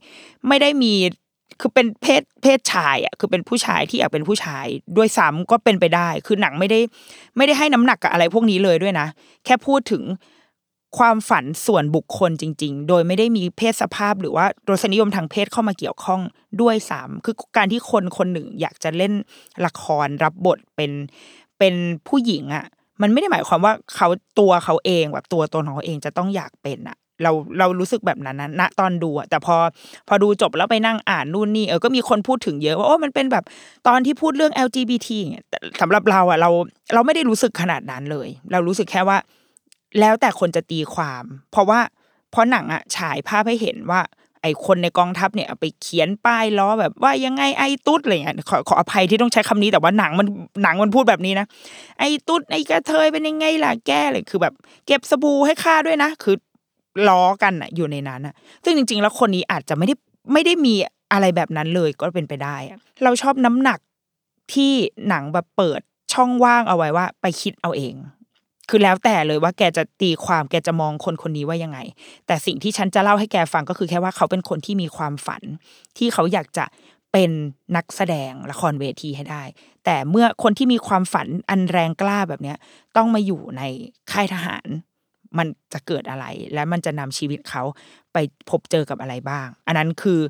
[0.49, 0.93] ไม่ได้มี
[1.61, 6.81] คือเป็นเพศเพศชายอะคือเป็นผู้ชายที่อยากเป็นผู้ชายด้วยซ้ำก็เป็นไปได้ คือหนังไม่ได้
[7.37, 9.07] ไม่ได้ให้น้ำหนักกับอะไรพวกนี้เลยด้วยนะ
[9.45, 10.03] แค่พูดถึง
[10.99, 16.21] ความฝันส่วนบุคคลจริง ๆ โดยไม่ได้มีเพศสภาพหรือว่ารสนิยมทางเพศเข้ามาเกี่ยวข้อง
[16.61, 19.13] ด้วยซ้ำคือการที่คนคนหนึ่งอยากจะเล่น
[19.67, 20.91] ละครรับบทเป็น
[21.59, 21.75] เป็น
[22.09, 22.67] ผู้หญิงอะ
[23.03, 29.57] มันไม่ได้หมายความว่าเขาตัวเขาเองแบบตัวตนของเขาเองจะต้องอยากเป็นอะ เราเรารู้สึกแบบนั้นนะณตอนดูอะแต่พอ
[30.09, 33.45] พอดูจบแล้วไปนั่งอ่านนู่นนี่เออก็มีคนพูดถึงเยอะว่าโอ้มันเป็นแบบ
[33.89, 35.47] ตอนที่พูดเรื่อง LGBT เงี้ย
[35.81, 36.51] สำหรับเราอะเรา
[36.95, 39.19] เราไม่ได้รู้สึกขนาดนั้นเลย เรารู้สึกแค่ว่า
[40.01, 41.81] แล้วแต่คนจะตีความ เพราะว่า
[42.31, 44.03] เพราะหนังอะฉายภาพให้เห็นว่า
[44.43, 50.27] ไอ้คนในกองทัพเนี่ยไปเขียนป้ายล้อแบบว่ายังไงไอ้ตุ๊ดอะไรเงี้ยขอขออภัยที่ต้องใช้คำนี้แต่ว่าหนังมัน
[50.63, 51.47] หนังมันพูดแบบนี้นะ
[51.99, 54.55] ไอ้ตุ๊ดไอ้กระเทยเป็นยังไงล่ะแก้เลยคือแบบ
[54.87, 56.37] เก็บสบู่ให้ข้าด้วยนะคือ
[57.09, 59.95] ล้อกันอะอยู่ในนั้นอะซึ่งจริง ๆ แล้วคนนี้อาจจะไม่ได้
[60.33, 60.75] ไม่ได้มี
[61.13, 63.79] อะไรแบบนั้นเลยก็เป็นไปได้อะเราชอบน้ำหนัก
[64.53, 64.73] ที่
[65.09, 65.81] หนังแบบเปิด
[66.13, 67.95] ช่องว่างเอาไว้ว่า ไปคิดเอาเอง
[68.69, 71.79] คือแล้วแต่เลยว่าแกจะตีความแกจะมองคนคนนี้ว่ายังไง
[72.27, 75.43] แต่สิ่งที่ฉันจะเล่าให้แกฟังก็คือแค่ว่าเขาเป็นคนที่มีความฝัน
[75.99, 76.65] ที่เขาอยากจะ
[77.13, 77.31] เป็น
[77.77, 79.43] นักแสดงละครเวทีให้ได้
[79.85, 82.59] แต่เมื่อคนที่มีความฝันอันแรงกล้าแบบเนี้ย
[82.97, 83.63] ต้องมาอยู่ใน
[84.13, 84.67] ค่ายทหาร
[85.39, 87.63] มันจะเกิดอะไร และมันจะนำชีวิตเขา
[88.13, 88.17] ไป
[88.51, 90.21] พบเจอกับอะไรบ้าง อันนั้นคือ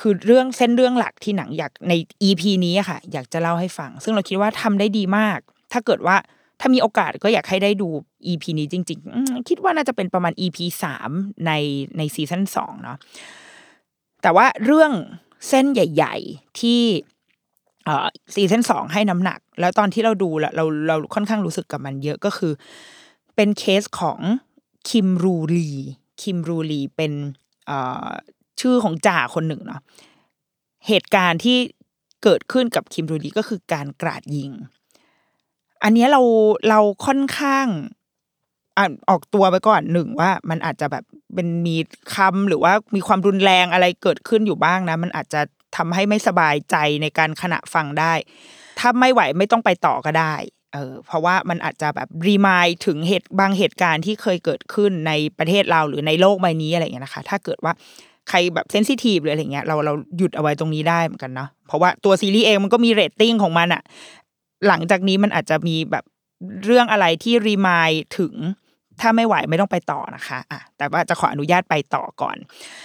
[0.00, 1.92] คือเรื่องเส้นเรื่องหลักที่หนังอยากใน
[2.28, 5.38] EP นี้ค่ะ อยากจะเล่าให้ฟัง ซึ่งเราคิดว่าทำได้ดีมาก
[5.72, 6.16] ถ้าเกิดว่า
[6.60, 7.88] ถ้ามีโอกาสก็อยากให้ได้ดู
[8.26, 11.10] EP นี้จริงๆคิดว่าน่าจะเป็นประมาณ EP สาม
[11.46, 11.52] ใน
[11.98, 12.98] ในซีซั่นสองเนาะ
[14.22, 14.92] แต่ว่าเรื่อง
[15.48, 16.80] เส้นใหญ่ ๆ ที่
[17.84, 22.52] เอ่อซีซั่นสองให้น้ำหนัก แล้วตอนที่เราดูแล้วเราเราค่อนข้างรู้สึกกับมันเยอะก็คือ
[23.38, 24.20] เป็นเคสของ
[24.88, 25.70] คิมรูลี
[26.22, 27.12] คิมรูลีเป็น
[28.60, 29.80] ชื่อของจ่าคนหนึ่งเนาะ
[30.86, 31.58] เหตุการณ์ที่
[32.22, 34.50] เกิดขึ้นกับคิมรูดีก็คือการกราดยิง
[35.82, 36.20] อันนี้เรา
[36.68, 37.66] เราค่อนข้าง
[39.08, 41.76] ออกตัวไปก่อนหนึ่งว่ามันอาจจะแบบเป็นมี
[42.14, 45.40] คำหรือว่ามีความรุนแรงอะไรเกิดขึ้นอยู่บ้างนะ มันอาจจะ
[45.76, 48.12] ทำให้ไม่สบายใจในการขณะฟังได้
[48.78, 50.34] ถ้าไม่ไหวไม่ต้องไปต่อก็ได้
[50.72, 57.72] เออเพราะว่ามันอาจจะแบบรีมายถึงเหตุบางเหตุการณ์ที่เคยเกิดขึ้นในประเทศเราหรือในโลกใบนี้อะไรอย่างเงี้ยนะคะ ถ้าเกิดว่า
[58.28, 63.82] ใครแบบเซนซิทีฟหรืออะไรเงี้ยเราเราหยุดเอาไว้ตรงนี้ได้เหมือนกันเนาะเพราะว่าตัวซีรีส์เองมันก็มีเรตติ้งของมันอะ
[64.68, 66.04] หลังจากนี้มันอาจจะมีแบบ
[66.64, 68.34] เรื่องอะไรที่รีมายถึง
[69.00, 72.36] ถ้าไม่ไหวไม่ต้องไปต่อนะคะอะแต่ว่าจะขออนุญาตไปต่อก่อน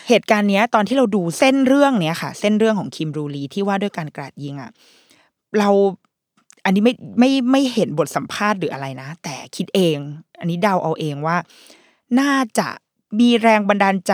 [0.10, 4.72] เหตุการณ์เนี้ยตอนที่เราดูเส้นเรื่องเนี้ยค่ะ เส้นเรื่องของคิมรูลีที่ว่าด้วยการกราดยิงอะ
[5.60, 5.70] เรา
[6.64, 9.98] อันนี้ไม่ไม่ไม่เห็นบทสัมภาษณ์หรืออะไรนะ แต่คิดเอง
[10.40, 11.38] อันนี้เดาเอาเองว่า
[12.20, 12.70] น่าจะ
[13.20, 14.14] มีแรงบันดาลใจ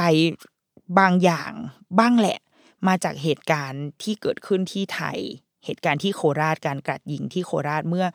[1.00, 1.52] บางอย่าง
[2.00, 2.40] บ้างแหละ
[2.88, 5.18] มาจากเหตุการณ์ที่เกิดขึ้นที่ไทย
[5.66, 8.06] เหตุการณ์ที่โคราชการกราดยิงที่โคราชเมื่อ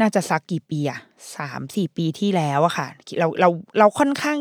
[0.00, 1.00] น่าจะสักกี่ปีอะ
[1.36, 2.88] สามสี่ปีที่แล้วอะค่ะ
[3.18, 4.38] เราเราเราค่อนข้าง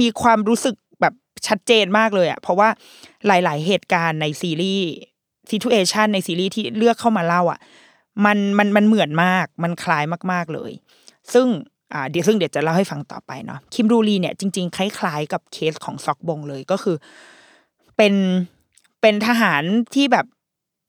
[0.00, 1.14] มีความรู้สึกแบบ
[1.46, 2.68] ชัดเจนมากเลยอะเพราะว่า
[3.26, 4.88] หลาย ๆ เหตุการณ์ในซีรีส์
[5.50, 7.58] ซิทูเอชันในซีรีส์ที่เลือกเข้ามาเล่าอะ
[8.24, 10.72] มันมันมันเหมือนมาก มันคล้ายมาก ๆเลย
[11.32, 11.46] ซึ่ง
[11.92, 16.96] อ่าเดี๋ยวซึ่งเดี๋ยวจะเล่าให้ฟังต่อไปเนาะคิมรูลีเนี่ยจริงๆ คล้ายๆ กับเคสของซอกบงเลยก็คือ
[17.96, 18.14] เป็น
[19.00, 19.62] เป็นทหาร
[19.94, 20.26] ที่แบบ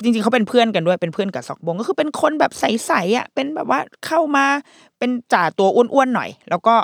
[0.04, 4.46] จริงๆเขาเป็นเพื่อนกันด้วยเป็นเพื่อนกับซอกบง ก็คือเป็นคนแบบใสๆอะเป็นแบบว่าเข้ามา
[5.00, 6.76] เป็นจ่าตัวอ้วนๆหน่อย แล้วก็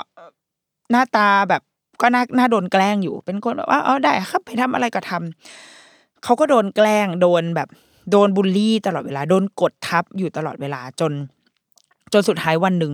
[0.90, 1.62] หน้าตาแบบ
[2.02, 5.75] ก็น่าน่าโดนแกล้งอยู่ เป็นคนแบบว่าอ๋อได้ครับไปทำอะไรก็ทำ
[6.24, 7.68] เขาก็โดนแกล้งโดนแบบ
[8.10, 11.12] โดนบูลลี่ตลอดเวลา โดนกดทับอยู่ตลอดเวลาจน
[12.12, 12.92] จนสุดท้ายวันหนึ่ง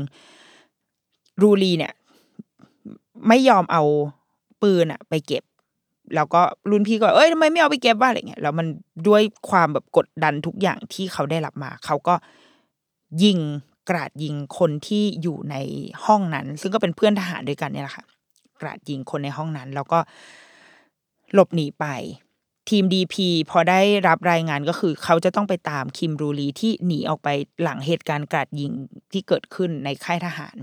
[1.40, 1.92] รูลีเนี่ย
[3.28, 3.82] ไม่ยอมเอา
[4.62, 5.44] ปืนอะไปเก็บ
[6.14, 8.66] แล้วก็รุ่นพี่ก็เอ้ยทำไมไม่เอาไปเก็บว่าอะไรเงี้ยแล้วมัน
[9.08, 12.14] ด้วยความแบบกดดันทุกอย่างที่เขาได้รับมา เขาก็
[13.22, 13.38] ยิง
[13.90, 15.56] กราดยิงคนที่อยู่ใน
[16.04, 18.04] ห้องนั้น ซึ่งก็เป็นเพื่อนทหารด้วยกันเนี่ยแหละค่ะ
[18.60, 19.98] กราดยิงคนในห้องนั้น แล้วก็
[21.34, 21.86] หลบหนีไป
[22.72, 23.14] ทีม DP
[23.50, 27.28] พอได้รับรายงานก็คือ เขาจะต้องไปตามคิมรูลีที่หนีออกไป
[27.62, 28.72] หลังเหตุการณ์กราดยิง
[29.12, 30.56] ที่เกิดขึ้นในค่ายทหาร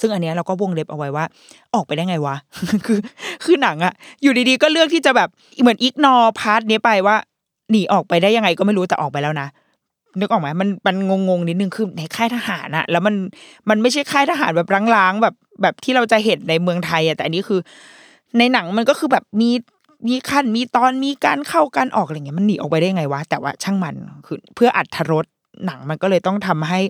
[0.00, 1.24] ซึ่งอันเนี้ยเราก็วงเล็บเอาไว้ว่า
[1.74, 2.36] ออกไปได้ไงวะ
[2.86, 2.98] คือ
[3.44, 5.28] คือหนังอะอยู่ดีๆ ก็เลือกที่จะแบบ
[5.62, 7.16] เหมือน ignore part นี้ไปว่า
[7.70, 9.48] หนีออกไปได้ยังไงก็ไม่รู้แต่ออกไปแล้วนะ
[10.20, 10.96] นึกออกไหมมันมัน
[11.28, 13.14] งงๆนิดนึงคือในค่ายทหารอะแล้วมัน
[13.68, 17.60] มันไม่ใช่ค่ายทหารแบบร้างๆแบบแบบที่เราจะเห็นในเมืองไทยอะแต่อันนี้คือ
[18.38, 19.50] ในหนังมันก็คือแบบมี
[20.08, 23.94] มีขั้นมีตอนมีการเข้าการออกอะไรเงี้ยมันหนีออกไปได้ไงวะแต่ว่าช่างมัน
[24.26, 25.26] คือเพื่ออรรถรส
[25.66, 26.80] หนังมันก็เลยต้องทำให้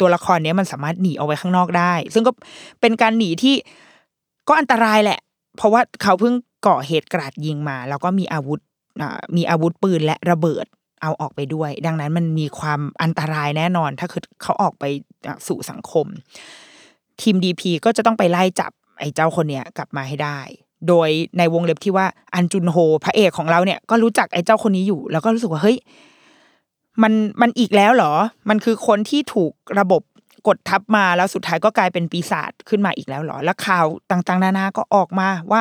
[0.00, 2.32] ตัวละครเนี้ยมันสามารถหนีออกไปข้างนอกได้ ซึ่งก็
[2.80, 3.54] เป็นการหนีที่
[4.48, 5.20] ก็อันตรายแหละ
[5.56, 6.34] เพราะว่าเขาเพิ่ง
[6.66, 8.60] ก่อเหตุกราดยิงมา แล้วก็มีอาวุธ
[9.02, 10.66] อ่ามีอาวุธปืนและระเบิด
[11.02, 14.84] เอาออกไปด้วย ดังนั้นมันมีความอันตรายแน่นอน ถ้าคือเขาออกไป
[15.48, 16.06] สู่สังคม
[17.20, 20.40] ทีมดีพีก็จะต้องไปไล่จับไอ้เจ้าคนเนี้ยกลับมาให้ได้
[20.88, 25.78] โดยในวงเล็บที่ว่าอันจุนโฮพระเอกของเราเนี่ยก็รู้จักไอ้เจ้าคนนี้อยู่ แล้วก็รู้สึกว่าเฮ้ย
[27.02, 28.12] มันมันอีกแล้วเหรอ
[28.48, 30.02] มันคือคนที่ถูกระบบ
[30.46, 35.60] กดทับมาแล้วสุดท้ายก็กลายเป็นปีศาจขึ้นมาอีกแล้วเหรอ แล้วข่าวต่างๆ นานาก็ออกมาว่า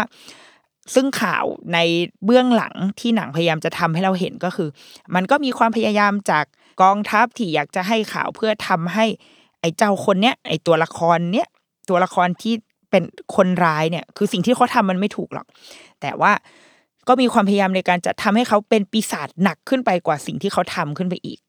[0.94, 1.78] ซึ่งข่าวใน
[2.26, 4.70] เบื้องหลังที่หนังพยายามจะทำให้เราเห็นก็คือ
[5.16, 6.46] มันก็มีความพยายามจาก
[6.82, 9.06] กองทัพที่อยากจะให้ข่าวเพื่อทำให้
[9.60, 11.48] ไอ้เจ้าคนเนี้ยไอ้ตัวละครเนี้ย
[11.90, 12.54] ตัวละครที่
[12.94, 13.04] เป็น
[13.36, 15.46] คนร้ายเนี่ยคือสิ่งที่เขาทำมันไม่ถูกหรอก
[16.02, 16.32] แต่ว่า
[17.08, 21.40] ก็มีความพยายามในการจะทำให้เขาเป็นปีศาจหนักขึ้นไปกว่าสิ่งที่เขาทำขึ้นไปอีก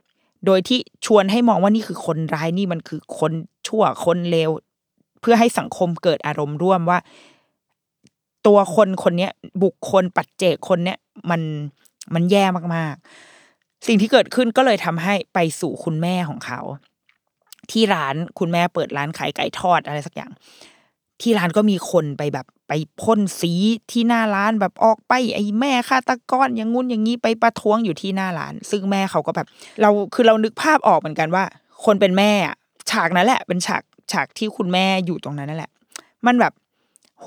[0.46, 3.32] โดยที่ชวนให้มองว่านี่คือคนร้ายนี่มันคือคน
[3.66, 4.50] ชั่วคนเลว
[5.20, 6.98] เพื่อให้สังคมเกิดอารมณ์ร่วมว่า
[8.46, 9.28] ตัวคนคนนี้
[9.62, 10.98] บุคคลปัจเจกคนเนี้ย
[11.30, 11.40] มัน
[12.14, 16.60] มันแย่มากๆ สิ่งที่เกิดขึ้นก็เลยทำให้ไปสู่คุณแม่ของเขา
[17.70, 20.30] ที่ร้านคุณแม่เปิดร้านขายไก่ทอดอะไรสักอย่าง
[21.20, 22.72] ที่ร้านก็มีคนไปแบบไป
[23.02, 23.52] พ่นสี
[23.90, 29.46] ที่หน้าร้านแบบออกไปไอ้แม่ฆาตกรอย่างงุ้นอย่างนี้ไปประท้วงอยู่ที่หน้าร้าน ซึ่งแม่เขาก็แบบ
[29.80, 31.44] เราคือเรานึกภาพออกเหมือนกันว่า
[31.84, 32.56] คนเป็นแม่อะ
[32.90, 35.70] ฉากนั้นแหละ เป็นฉากฉากที่คุณแม่อยู่ตรงนั้นนั่นแหละ
[36.26, 36.52] มันแบบ
[37.20, 37.26] โห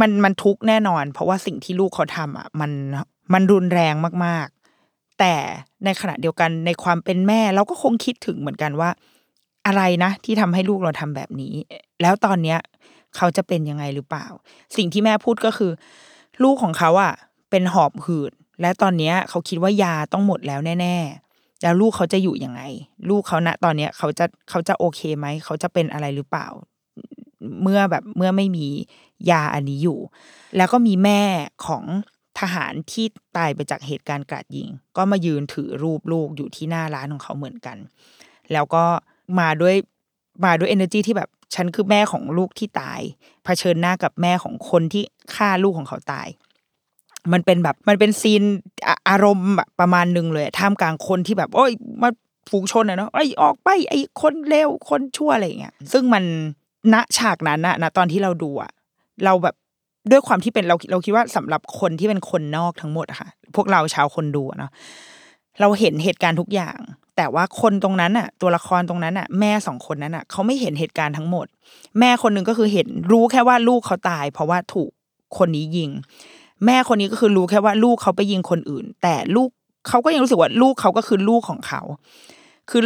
[0.00, 2.70] มันมันทุกข์แน่นอน เพราะว่าสิ่งที่ลูกเขาทำอะ มัน
[3.32, 5.34] มันรุนแรงมากๆ แต่
[5.84, 8.90] ในขณะเดียวกันในความเป็นแม่เราก็คงคิดถึงเหมือนกันว่า
[9.66, 11.54] อะไรนะที่ทำให้ลูกเราทำแบบนี้
[12.02, 12.58] แล้วตอนเนี้ย
[13.16, 14.26] เขาจะเป็นยังไงหรือเปล่า
[14.76, 15.72] สิ่งที่แม่พูดก็คือ
[16.42, 17.12] ลูกของเขาอะ
[17.50, 20.96] เป็นหอบหืด และตอนเนี้ย เขาคิดว่ายาต้องหมดแล้วแน่
[21.30, 22.62] ๆ แล้วลูกเขาจะอยู่ยังไง
[23.08, 26.48] ลูกเขาณตอนเนี้ย เขาจะเขาจะโอเคไหมเขาจะเป็นอะไรหรือเปล่า
[27.62, 28.66] เมื่อแบบเมื่อไม่มี
[29.30, 29.98] ยาอันนี้อยู่
[30.56, 31.22] แล้วก็มีแม่
[31.66, 31.84] ของ
[32.40, 37.76] ทหารที่ตายไปจากเหตุการณ์กราดยิง ก็มายืนถือรูปลูกอยู่ที่หน้าร้านของเขาเหมือนกัน
[38.52, 38.84] แล้วก็
[39.40, 39.74] มาด้วย
[40.44, 43.00] มาด้วย energy ที่แบบฉันคือแม่ของลูกที่ตาย
[43.44, 45.02] เผชิญหน้ากับแม่ของคนที่
[45.34, 46.28] ฆ่าลูกของเขาตาย
[47.32, 48.42] มันเป็นแบบมันเป็นซีน
[49.08, 52.10] อารมณ์แบบประมาณหนึ่งเลยท่ามกลางคนที่แบบ โอ้ยมา
[52.50, 56.24] ฝูงชนอะเนาะไอ้ออกไป ไอ้คนเลวคนชั่วอะไรเงี้ยซึ่งมัน
[56.94, 58.70] ณฉากนั้นอะณตอนที่เราดูอะ
[59.24, 59.54] เราแบบ
[60.10, 64.70] ด้วยความที่เป็นเราเราคิดว่าสำหรับคนที่เป็นคนนอกทั้งหมดอะค่ะ พวกเราชาวคนดูอะเนาะ
[65.60, 66.78] เราเห็นเหตุการณ์ทุกอย่าง
[67.22, 71.46] แต่ว่าคนตรงนั้นอะตัวละครตรงนั้นอะแม่สองคนนั้นอะเขาไม่เห็นเหตุการณ์ทั้งหมด
[71.98, 74.90] แม่คนหนึ่งก็คือเห็นรู้แค่ว่าลูกเขาตาย เพราะว่าถูก
[75.38, 75.90] คนนี้ยิง
[76.66, 79.48] แม่คนนี้ก็คือรู้แค่ว่าลูกเขาไปยิงคนอื่น แต่ลูก
[79.88, 81.82] เขาก็ยังรู้สึกว่าลูกเขาก็คือลูกของเขา
[82.70, 82.82] คือ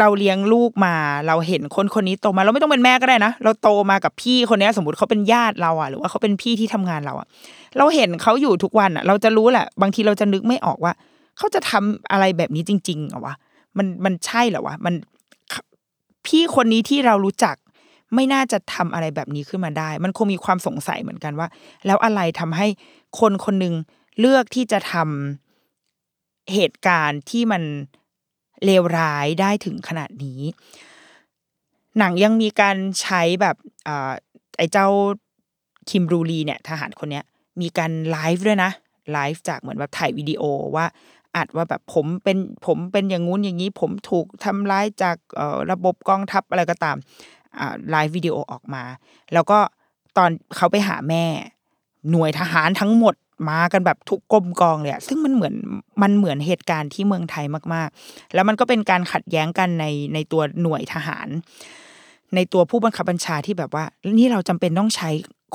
[0.00, 0.94] เราเลี้ยงลูกมา
[1.26, 7.26] เราเห็นคนคนนี้โตมา เราไม่ต้องเป็นแม่ก็ได้นะ เราโตมากับพี่คนนี้สมมติเขาเป็นญาติเราอะหรือว่าเขาเป็นพี่ที่ทำงานเราอะ
[7.78, 10.92] เราเห็นเขาอยู่ทุกวันอะเราจะรู้แหละ บางทีเราจะนึกไม่ออกว่า
[11.38, 13.34] เขาจะทำอะไรแบบนี้จริงๆเหรอวะ
[13.78, 14.94] มันมันใช่เหรอวะมัน
[16.26, 17.56] พี่คนนี้ที่เรารู้จัก
[18.14, 21.48] ไม่น่าจะทำอะไรแบบนี้ขึ้นมาได้ มันคงมีความสงสัยเหมือนกันว่า
[21.86, 22.66] แล้วอะไรทำให้
[23.20, 23.74] คนคนหนึ่ง
[24.20, 27.62] เลือกที่จะทำเหตุการณ์ที่มัน
[28.64, 30.40] เลวร้ายได้ถึงขนาดนี้
[31.98, 33.56] หนังยังมีการใช้แบบ
[33.88, 34.12] อ่า
[34.58, 34.88] ไอ้เจ้า
[35.90, 37.24] คิมรูลีเนี่ย ทหารคนเนี้ย
[37.60, 38.70] มีการไลฟ์ด้วยนะ
[39.12, 40.42] ไลฟ์จากเหมือนแบบถ่ายวิดีโอ
[40.76, 40.86] ว่า
[41.36, 45.16] อัดว่าแบบผมเป็นผมเป็นอย่างงู้นอย่างนี้ ผมถูกทำร้ายจาก
[45.70, 46.96] ระบบกองทัพอะไรก็ตาม
[47.90, 48.84] ไลฟ์วิดีโอออกมา
[49.32, 49.58] แล้วก็
[50.16, 51.24] ตอนเขาไปหาแม่
[52.10, 53.14] หน่วยทหารทั้งหมด
[53.50, 55.54] มากันแบบทุกกรมกองเลยซึ่งมันเหมือน
[56.02, 57.44] มันเหมือนเหตุการณ์ที่เมืองไทย
[57.74, 61.28] มากๆ แล้วมันก็เป็นการขัดแย้งกันในในตัวหน่วยทหาร
[62.34, 63.84] ในตัวผู้บังคับบัญชาที่แบบว่า
[64.18, 65.10] นี่เราจำเป็นต้องใช้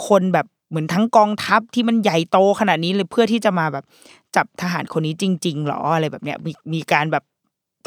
[0.07, 3.83] คนแบบเหมือนทั้งกองทัพที่มันใหญ่โตขนาดนี้เลยเพื่อที่จะมาแบบ
[4.35, 7.23] จับทหารคนนี้จริงๆหรออะไรแบบเนี้ยมีมีการแบบ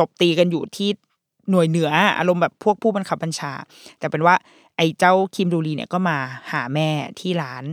[0.01, 0.91] ตบตีกันอยู่ที่
[1.51, 3.53] หน่วยเหนืออารมณ์แบบพวกผู้บังคับบัญชา
[3.99, 4.35] แต่เป็นว่า
[4.77, 6.19] ไอ้เจ้าคิมดูรีเนี่ยก็มา
[6.53, 6.89] หาแม่
[7.21, 7.65] ที่ร้าน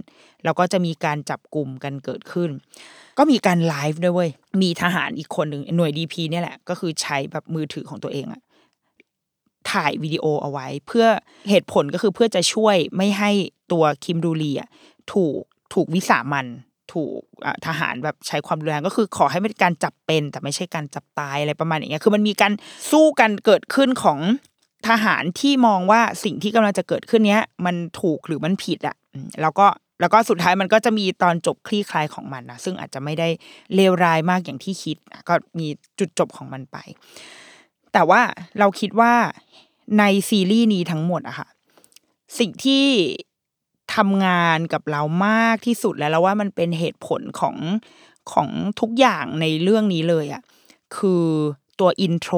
[0.43, 2.49] แล้วก็จะมีการจับกลุ่มกันเกิดขึ้น
[3.17, 4.31] ก็มีการไลฟ์ด้วยเว้ย
[4.61, 8.41] มีทหารอีกคนหนึ่งหน่วยดีพีเนี่ยแหละ ก็คือใช้แบบมือถือของตัวเองอะ
[9.71, 11.07] ถ่ายวิดีโอเอาไว้ เพื่อ
[11.49, 13.31] เหตุผลก็คือเพื่อจะช่วยไม่ให้
[13.71, 14.69] ตัวคิมดูรีอะ
[15.13, 15.41] ถูก
[15.73, 16.45] ถูกวิสามัน
[16.93, 17.19] ถูก
[17.65, 22.53] ทหารแบบใช้ความรุนแรงก็คือขอให้เป็นการจับเป็น แต่ไม่ใช่การจับตายอะไรประมาณอย่างเงี้ยคือมันมีการ
[22.91, 24.19] สู้กันเกิดขึ้นของ
[24.89, 28.95] ทหารที่มองว่าสิ่งที่กำลังจะเกิดขึ้นเนี้ย มันถูกหรือมันผิดอะ
[29.41, 29.67] แล้วก็
[30.01, 33.27] แล้วก็สุดท้ายมันก็จะมีตอนจบคลี่คลายของมันนะซึ่งอาจจะไม่ได้
[33.75, 34.97] เลวร้ายมากอย่างที่คิด
[35.29, 35.67] ก็มี
[35.99, 36.77] จุดจบของมันไป
[37.93, 38.21] แต่ว่า
[38.59, 39.13] เราคิดว่า
[39.99, 41.47] ในซีรีส์นี้ทั้งหมดอะค่ะ
[42.39, 42.85] สิ่งที่
[43.95, 47.55] ทำงานกับเรามากที่สุดแล้วแล้วว่ามันเป็นเหตุผลของ
[48.31, 48.47] ของ
[48.79, 50.41] ทุกอย่างในเรื่องนี้เลยอะ
[50.97, 51.25] คือ
[51.79, 52.33] ตัว intro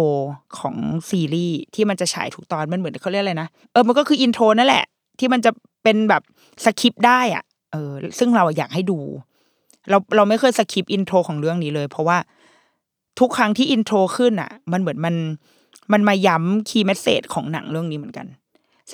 [0.59, 0.75] ของ
[1.09, 4.85] ซีรีส์ที่มันจะฉายทุกตอนมันเหมือนเขาเรียกอะไรนะเออมันก็คือ intro นั่นแหละ
[5.19, 5.51] ที่มันจะ
[5.83, 6.21] เป็นแบบ
[6.65, 8.99] skip ได้อะเออซึ่งเราอยากให้ดู
[9.89, 12.17] เราเราไม่เคย skip intro ของเรื่องนี้เลย เพราะว่า
[13.19, 15.15] ทุกครั้งที่ intro ขึ้นอะ มันเหมือนมัน
[15.93, 18.27] มันมาย้ำ key message ของหนังเรื่องนี้เหมือนกัน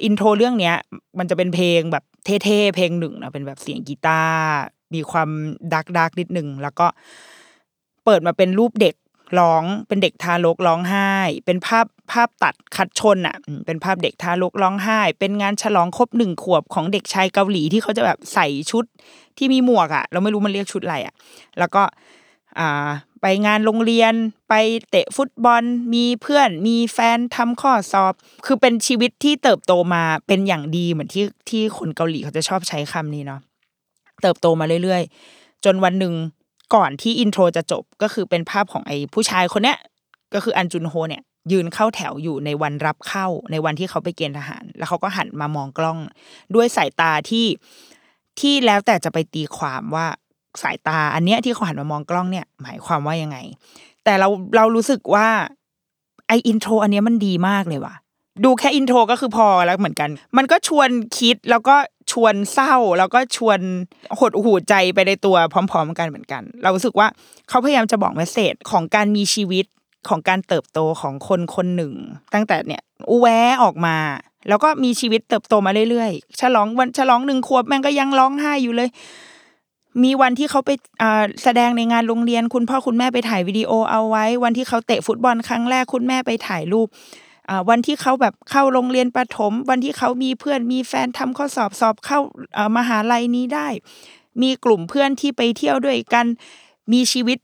[0.06, 0.76] intro เรื่องเนี้ย
[1.19, 4.42] มันจะเป็นเพลงแบบ เท่ๆเพลงหนึ่งนะเป็นแบบเสียงกีตาร์
[4.94, 5.30] มีความ
[5.74, 6.88] dark dark นิดหนึ่งแล้วก็
[8.06, 8.96] เปิดมาเป็นรูปเด็ก
[9.40, 11.12] ร้องเป็นเด็กทารกร้องไห้
[11.46, 18.86] เป็นภาพภาพตัด cut ชนอะ เป็นภาพเด็กทารกร้องไห้ เป็นงานฉลองครบหนึ่งขวบของเด็กชายเกาหลีที่เขาจะแบบใส่ชุด
[19.38, 21.14] ที่มีหมวกอะ เราไม่รู้มันเรียกชุดอะไรอะ
[21.60, 21.84] แล้วก็
[22.58, 22.90] อ่า
[23.22, 24.14] ไปงานโรงเรียน
[24.50, 24.54] ไป
[24.90, 28.14] เตะฟุตบอล มีเพื่อน มีแฟนทำข้อสอบ
[28.46, 33.42] คือเป็นชีวิตที่เติบโตมาเป็นอย่างดีเหมือนที่ที่คนเกาหลีเขาจะชอบใช้คำนี้เนาะ
[34.22, 36.14] เติบโตมาเรื่อยๆ จนวันหนึ่ง
[36.76, 39.78] ก่อนที่อินโทรจะจบก็คือเป็นภาพของไอ้ผู้ชายคนเนี้ย
[40.34, 46.00] ก็คืออันจุนโฮเนี่ย ยืนเข้าแถวอยู่ในวันรับเข้าในวันที่เขาไปเกณฑ์ทหาร แล้วเขาก็หันมามองกล้อง
[46.56, 47.46] ด้วยสายตาที่
[48.40, 50.08] ที่แล้วแต่จะไปตีความว่า
[50.62, 53.38] สายตาอันเนี้ยที่เขาหันมามองกล้องเนี่ย หมายความว่ายังไง
[54.04, 55.28] แต่เราเรารู้สึกว่า
[56.28, 57.96] ไอ intro อันเนี้ยมันดีมากเลยว่ะ
[58.44, 61.76] ดูแค่ intro ก็คือพอแล้วเหมือนกัน มันก็ชวนคิดแล้วก็
[62.12, 63.60] ชวนเศร้า แล้วก็ชวน
[64.20, 67.08] หดหูใจไปในตัวพร้อม ๆ กันเหมือนกัน เรารู้สึกว่า
[67.50, 69.65] เขาพยายามจะบอก message ของการมีชีวิต
[70.10, 71.94] ของการเติบโตของคนคนหนึ่ง
[72.34, 73.98] ตั้งแต่เนี่ยอูแวะออกมา
[74.50, 78.90] แล้วก็มีชีวิตเติบโตมาเรื่อยๆฉลองวันฉลองหนึ่งขวบแม่งก็ยังร้องไห้อยู่เลย
[80.04, 80.71] มีวันที่เขาไป
[81.02, 86.87] อ่าแสดงในงานโรงเรียน คุณพ่อคุณแม่ไปถ่ายวิดีโอเอาไว้ วันที่เขาเตะฟุตบอลครั้งแรกคุณแม่ไปถ่ายรูป
[87.50, 92.19] อ่าวันที่เขาแบบเข้าโรงเรียนประถม วันที่เขามีเพื่อนมีแฟนทำข้อสอบสอบเข้า
[92.58, 93.67] อ่ามหาลัยนี้ได้
[94.42, 96.25] มีกลุ่มเพื่อนที่ไปเที่ยวด้วยกัน
[96.94, 97.37] มีชีวิต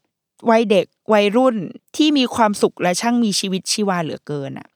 [0.50, 1.56] วัยเด็กวัยรุ่น
[1.96, 4.68] ที่มีความสุขและช่างมีชีวิตชีวาเหลือเกินอะ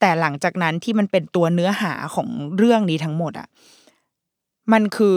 [0.00, 3.48] แต่หลังจากนั้นที่มันเป็นตัวเนื้อหาของเรื่องนี้ทั้งหมดอะ
[4.72, 5.14] มันคือ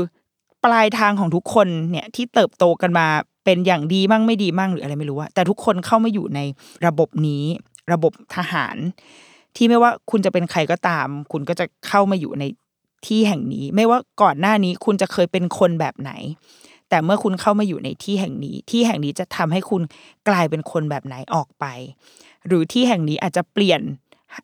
[0.66, 3.08] ปลายทางของทุกคนเนี่ยที่เติบโตกันมา
[3.46, 6.40] เป็นอย่างดีมั่งไม่ดีมั่งหรืออะไรไม่รู้อะแต่ทุกคนเข้ามาอยู่ใน
[6.88, 7.44] ระบบนี้
[7.94, 8.78] ระบบทหาร
[9.56, 12.44] ที่ไม่ว่าคุณจะเป็นใครก็ตาม คุณก็จะเข้ามาอยู่ใน
[13.08, 16.12] ที่แห่งนี้ ไม่ว่าก่อนหน้านี้คุณจะเคยเป็นคนแบบไหน
[16.90, 19.82] แต่เมื่อคุณเข้ามาอยู่ในที่แห่งนี้ ที่แห่งนี้จะทำให้คุณ
[20.28, 21.66] กลายเป็นคนแบบไหนออกไป
[22.48, 23.82] หรือที่แห่งนี้อาจจะเปลี่ยน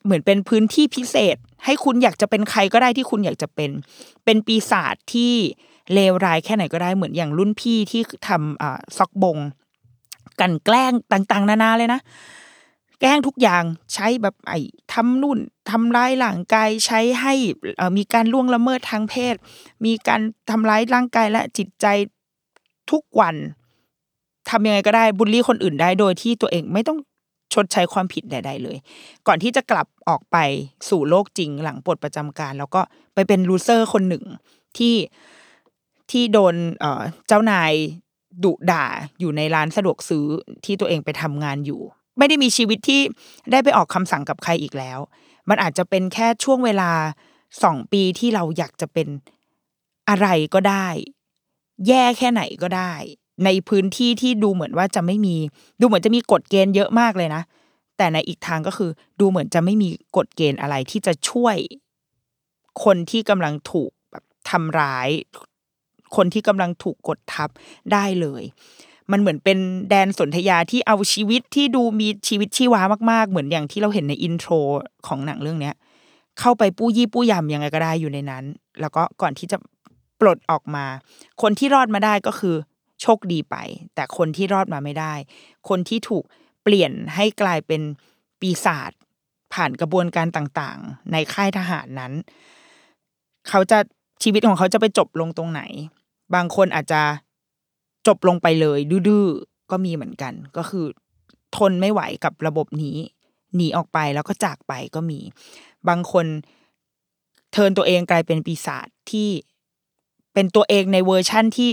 [0.04, 3.72] เหมือนเป็นพื้นที่พิเศษ ให้คุณอยากจะเป็นใครก็ได้ที่คุณอยากจะเป็น
[4.26, 5.34] เป็นปีศาจที่
[5.94, 9.38] เลวร้ายแค่ไหนก็ได้เหมือนอย่างรุ่นพี่ที่ทำอ่าซอกบง
[10.40, 12.00] กันแกล้งต่างๆ นานาเลยนะ
[13.00, 13.64] แกล้งทุกอย่าง
[13.94, 14.60] ใช้แบบไอ้
[14.94, 17.34] ทำนู่นทำร้ายร่างกายใช้ให้
[17.98, 19.36] มีการล่วงละเมิดทางเพศ
[19.86, 21.86] มีการทำร้ายร่างกายและจิตใจ
[22.92, 23.36] ทุกวัน
[24.50, 26.98] ทำยังไงก็ได้บูลลี่คนอื่นได้โดยที่ตัวเองไม่ต้อง
[27.54, 28.78] ชดใช้ความผิดใด ๆ เลย
[29.28, 30.38] ก่อนที่จะกลับออกไป
[30.90, 32.82] สู่โลกจริงหลังปลดประจำการ แล้วก็
[33.14, 34.24] ไปเป็นลูเซอร์คนหนึ่ง
[34.78, 34.96] ที่
[36.12, 36.56] ที่โดน
[37.28, 37.74] เจ้านาย
[38.44, 38.86] ดุด่า
[39.20, 40.26] อยู่ในร้านสะดวกซื้อ
[40.66, 41.82] ที่ตัวเองไปทำงานอยู่
[42.18, 43.02] ไม่ได้มีชีวิตที่
[43.52, 45.00] ได้ไปออกคำสั่งกับใครอีกแล้ว
[45.50, 46.92] มันอาจจะเป็นแค่ช่วงเวลา
[47.64, 49.08] สองปีที่เราอยากจะเป็น
[50.10, 50.88] อะไรก็ได้
[51.88, 52.94] แย่แค่ไหนก็ได้
[53.46, 55.36] ในพื้นที่ที่ดูเหมือนว่าจะไม่มี
[55.80, 57.44] ดูเหมือนจะมีกฎเกณฑ์เยอะมากเลยนะ
[57.98, 58.90] แต่ในอีกทางก็คือ
[59.20, 61.58] ดูเหมือนจะไม่มีกฎเกณฑ์อะไรที่จะช่วย
[62.84, 65.10] คนที่กำลังถูกแบบทำร้าย
[66.16, 67.50] คนที่กำลังถูกกดทับ
[67.94, 68.44] ได้เลย
[69.12, 69.58] มันเหมือนเป็น
[69.90, 72.82] แดนสนธยาที่เอาชีวิตที่ดูมีชีวิตชีวา
[73.12, 74.52] มากๆ เหมือนอย่างที่เราเห็นในอินโทร
[75.08, 75.76] ของหนังเรื่องเนี้ย
[76.40, 78.44] เข้าไปปู้ยี่ปู้ยำยังไงก็ได้อยู่ในนั้น
[78.82, 79.58] แล้วก็ก่อนที่จะ
[80.20, 80.86] ปลดออกมา
[81.42, 82.56] คนที่รอดมาได้ก็คือ
[83.02, 83.56] โชคดีไป
[83.96, 85.14] แต่คนที่รอดมาไม่ได้
[85.70, 86.24] คนที่ถูก
[86.64, 87.82] เปลี่ยนให้กลายเป็น
[88.40, 88.92] ปีศาจ
[89.54, 92.14] ผ่านกระบวนการต่างๆ ในค่ายทหารนั้น
[93.50, 93.80] เขาจะ
[94.24, 95.62] ชีวิตของเขาจะไปจบลงตรงไหน
[96.36, 97.02] บางคนอาจจะ
[98.08, 99.28] จบลงไปเลยดื้อ
[99.72, 100.86] ก็มีเหมือนกัน ก็คือ
[101.58, 102.98] ทนไม่ไหวกับระบบนี้
[103.56, 105.20] หนีออกไปแล้วก็จากไปก็มี
[105.90, 106.26] บางคน
[107.52, 109.30] เทินตัวเองกลายเป็นปีศาจที่
[110.34, 111.70] เป็นตัวเองในเวอร์ชั่นที่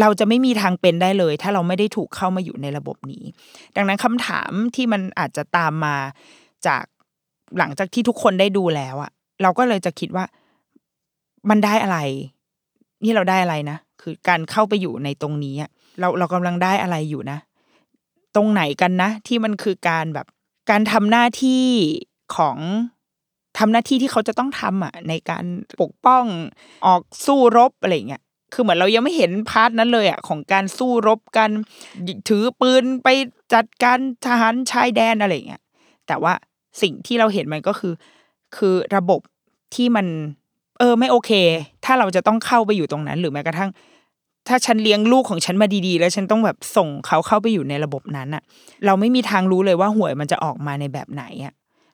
[0.00, 3.24] เราจะไม่มีทางเป็นได้เลย ถ้าเราไม่ได้ถูกเข้ามาอยู่ในระบบนี้
[3.76, 5.96] ดังนั้นคำถามที่มันอาจจะตามมา
[6.66, 6.84] จาก
[7.58, 9.10] หลังจากที่ทุกคนได้ดูแล้วอะ
[9.42, 10.24] เราก็เลยจะคิดว่า
[11.50, 11.98] มันได้อะไร
[13.04, 15.54] นี่เราได้อะไรนะคือการเข้าไปอยู่ในตรงนี้
[16.00, 17.38] เราเรากำลังได้อะไรอยู่นะ
[18.34, 20.26] ตรงไหนกันนะ ที่มันคือการแบบ
[20.70, 21.64] การทำหน้าที่
[22.36, 22.58] ของ
[23.58, 25.44] ทำหน้าที่ที่เขาจะต้องทำอะ ในการ
[25.80, 26.24] ปกป้อง
[26.86, 28.22] ออกสู้รบอะไรเงี้ย
[28.52, 31.50] คือเหมือนเรายังไม่เห็น part นั้นเลยอะของการสู้รบกัน
[32.28, 33.08] ถือปืนไป
[33.54, 35.62] จัดการทหารชายแดนอะไรเงี้ย
[36.06, 36.32] แต่ว่า
[36.82, 37.94] สิ่งที่เราเห็นมันก็คือ
[38.56, 39.20] คือระบบ
[39.74, 40.06] ที่มัน
[40.82, 41.30] ออไม่โอเค
[41.84, 43.70] ถ้าเราจะต้องเข้าไปอยู่ตรงนั้น หรือแม้กระทั่ง
[44.48, 48.42] ถ้าฉันเลี้ยงลูกของฉันมาดีๆ แล้วฉันต้องแบบส่งเขาเข้าไปอยู่ในระบบนั้นอะ
[48.86, 51.52] เราไม่มีทางรู้เลยว่าหวยมันจะออกมาในแบบไหนอะ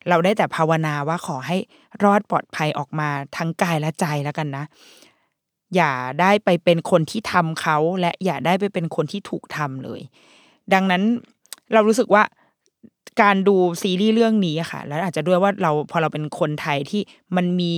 [0.09, 1.57] เราได้แต่ภาวนาว่าขอให้
[2.05, 4.65] รอดปลอดภัยออกมาทั้งกายและใจแล้วกันนะ
[5.77, 10.01] อย่าได้ไปเป็นคนที่ทำเขาและอย่าได้ไปเป็นคนที่ถูกทำเลย
[10.75, 11.03] ดังนั้น
[11.73, 12.23] เรารู้สึกว่า
[13.23, 17.03] การดูซีรีส์เรื่องนี้ค่ะ แล้วอาจจะด้วยว่าเราพอเราเป็นคนไทยที่
[17.37, 17.75] มันมี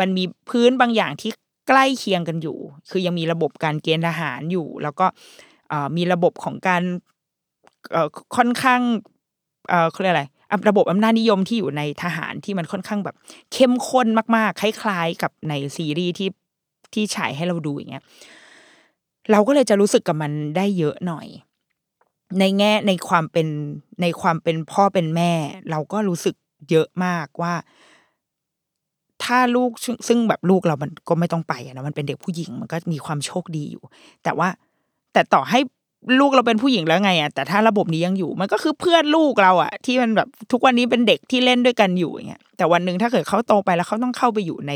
[0.00, 1.30] มันมีพื้นบางอย่างที่
[1.68, 2.58] ใกล้เคียงกันอยู่
[2.90, 5.06] คือยังมีระบบการเกณฑ์ทหารอยู่ แล้วก็
[5.96, 6.82] มีระบบของการ
[8.36, 8.80] ค่อนข้าง
[9.68, 10.24] เอ่อเขาเรียกอะไร
[10.68, 13.16] ระบบอำนาจนิยมที่อยู่ในทหารที่มันค่อนข้างแบบ
[13.52, 14.06] เข้มข้น
[14.36, 16.28] มากๆ คล้ายๆ กับในซีรีส์ที่
[16.94, 18.04] ที่ฉายให้เราดูอย่างเงี้ย
[19.30, 21.26] เราก็เลยจะรู้สึกกับมันได้เยอะหน่อย
[22.40, 23.48] ในแง่ในความเป็น
[24.02, 25.32] ในความเป็นพ่อเป็นแม่
[25.70, 26.34] เราก็รู้สึก
[26.70, 27.54] เยอะมากว่า
[29.24, 29.70] ถ้าลูก
[30.08, 33.82] ซึ่งแบบลูกเรามันก็ไม่ต้องไปนะมันเป็นเด็กผู้หญิงมันก็มีความโชคดีอยู่
[34.24, 34.48] แต่ว่า
[35.12, 35.60] แต่ต่อให้
[36.20, 44.72] ลูกเราเป็นผู้หญิงแล้วไงอะแต่ถ้าระบบนี้ยังอยู่ มันก็คือเพื่อนลูกเราอะที่มันแบบทุกวันนี้เป็นเด็กที่เล่นด้วยกันอยู่อย่างเงี้ยแต่วันหนึ่งถ้าเกิดเขาโตไปแล้วเขาต้องเข้าไปอยู่ใน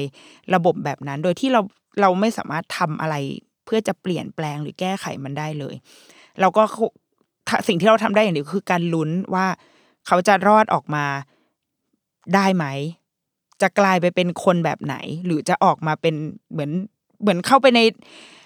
[0.54, 1.60] ระบบแบบนั้น โดยที่เรา
[2.00, 3.14] เราไม่สามารถทำอะไร
[3.64, 5.74] เพื่อจะเปลี่ยนแปลงหรือแก้ไขมันได้เลย
[6.40, 6.62] เราก็
[7.68, 9.46] สิ่งที่เราทำได้อย่างเดียวคือการลุ้นว่า
[10.06, 11.04] เขาจะรอดออกมา
[12.34, 12.64] ได้ไหม
[13.62, 14.96] จะกลายไปเป็นคนแบบไหน
[15.26, 16.14] หรือจะออกมาเป็น
[16.52, 16.70] เหมือน
[17.20, 17.80] เหมือนเข้าไปใน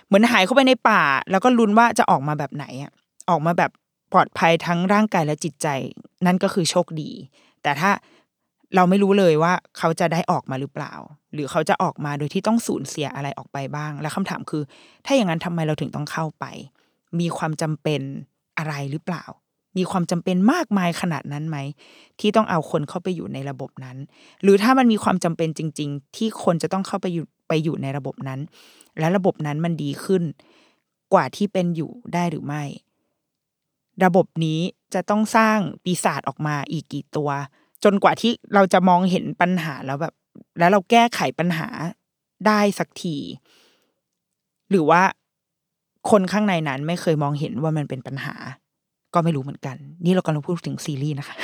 [0.06, 2.92] เหมือนหายเข้าไปในป่า แล้วก็ลุ้นว่าจะออกมาแบบไหนอะ
[3.30, 3.70] ออกมาแบบ
[4.12, 5.68] ปลอดภัยทั้งร่างกายและจิตใจ
[6.26, 7.10] นั่นก็คือโชคดี
[7.62, 7.90] แต่ถ้า
[8.74, 10.92] เราไม่รู้เลยว่าเขาจะได้ออกมาหรือเปล่า
[11.34, 14.62] หรือเขาจะออกมาโดยที่ต้องสูญเสียอะไรออกไปบ้าง และคำถามคือ
[15.06, 16.44] ถ้าอย่างนั้นทำไมเราถึงต้องเข้าไป
[17.20, 18.00] มีความจำเป็น
[18.58, 19.24] อะไรหรือเปล่า
[19.76, 21.58] มีความจำเป็นมากมายขนาดนั้นไหม
[22.20, 23.96] ที่ต้องเอาคนเข้าไปอยู่ในระบบนั้น
[24.42, 28.40] หรือถ้ามันมีความจำเป็นจริง ๆ ที่คนจะต้องเข้าไปอยู่ไปอยู่ในระบบนั้น
[28.98, 30.22] และระบบนั้นมันดีขึ้น
[31.12, 32.62] กว่าที่เป็นอยู่ได้หรือไม่
[34.04, 34.60] ระบบนี้
[34.94, 37.30] จะต้องสร้างปีศาจออกมาอีกกี่ตัว
[37.84, 40.14] จนกว่าที่เราจะมองเห็นปัญหาแล้วแบบ
[40.58, 41.68] แล้วเราแก้ไขปัญหา
[42.46, 43.16] ได้สักที
[44.70, 45.02] หรือว่า
[46.10, 48.34] คนข้างในนั้นไม่เคยมองเห็นว่ามันเป็นปัญหา
[49.14, 51.34] ก็ไม่รู้เหมือนกัน นี่เรากำลังพูดถึงซีรีส์นะคะ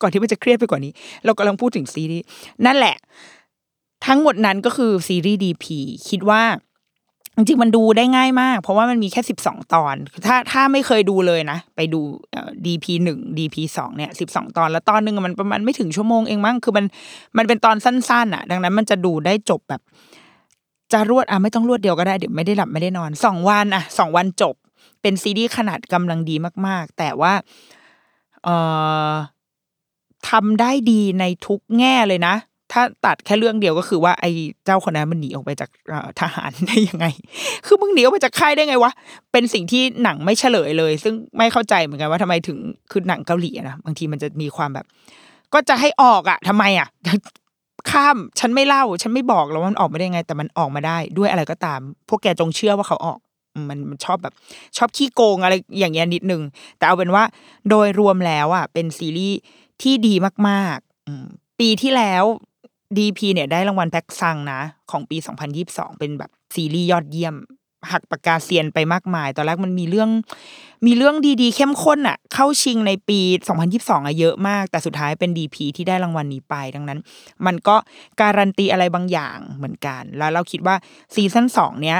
[0.00, 0.92] ก่อนที่มันจะเครียดไปกว่านี้
[1.24, 2.24] เรากำลังพูดถึงซีรีส์
[2.66, 2.96] นั่นแหละ
[4.06, 6.42] ทั้งหมดนั้นก็คือซีรีส์ดีพีคิดว่า
[7.36, 9.94] จริงๆมันดูได้ง่ายมาก เพราะว่ามันมีแค่สิบสองตอน
[10.26, 12.00] ถ้าถ้าไม่เคยดูเลยนะ ไปดู
[12.66, 16.84] ดีพีหนึ่งดีพีสองเนี่ยสิบสองตอน แล้วตอนหนึ่งมันประมาณไม่ถึงชั่วโมงเองมั้งคือมัน
[17.36, 19.80] มันเป็นตอนสั้นๆอะ ดังนั้นมันจะดูได้จบแบบ
[20.92, 24.54] จะรวดอะไม่ต้องรวดเดียวก็ได้เดี๋ยวไม่ได้หลับไม่ได้นอนสองวันอะสองวันจบ
[25.02, 27.32] เป็นซีรีส์ขนาดกำลังดีมาก ๆ แต่ว่า
[28.44, 28.56] เอ่
[29.10, 29.12] อ
[30.28, 32.34] ทำได้ดีในทุกแง่เลยนะ
[32.72, 34.30] ถ้าตัดแค่เรื่องเดียวก็คือว่าไอ้
[34.64, 35.70] เจ้าคนนั้นมันหนีออกไปจาก
[36.20, 37.06] ทหารได้ยังไง
[37.66, 38.92] คือมึงหนีออกไปจากค่ายได้ไงวะ
[39.32, 42.58] เป็นสิ่งที่หนังไม่เฉลยเลย ซึ่งไม่เข้าใจเหมือนกันว่าทำไมถึง
[42.90, 44.86] คือหนังเกาหลีนะบางทีมันจะมีความแบบ
[45.54, 46.88] ก็จะให้ออกอะทำไมอะ
[47.90, 53.18] ข้ามฉันไม่เล่า ฉันไม่บอกแล้วมันออกมาได้ไง แต่มันออกมาได้ด้วยอะไรก็ตาม พวกแกจงเชื่อว่าเขาออก
[53.68, 54.34] มันมันชอบแบบ
[54.76, 56.42] ชอบขี้โกงอะไรอย่างเงี้ยนิดนึง
[56.78, 57.24] แต่เอาเป็นว่า
[57.70, 59.38] โดยรวมแล้วอะเป็นซีรีส์
[59.82, 60.14] ที่ดี
[60.48, 62.24] มากๆปีที่แล้ว
[62.98, 64.60] ดีพีเนี่ยได้รางวัลแพ็กซังนะ
[64.90, 65.16] ของปี
[65.58, 67.34] 2022 เป็นแบบซีรีส์ยอดเยี่ยม
[67.92, 70.10] หักปากกาเซียนไปมากมาย ตอนแรกมันมีเรื่อง
[70.86, 73.20] มีเรื่องดีๆ เข้มข้นอะเข้าชิงในปี
[73.62, 76.98] 2022อะเยอะมาก แต่สุดท้ายเป็นดีพีที่ได้รางวัลนี้ไปดังนั้น
[77.46, 77.76] มันก็
[78.20, 80.76] การันตีอะไรบางอย่างเหมือนกัน แล้วเราคิดว่า
[81.14, 81.98] ซีซั่นสองเนี้ย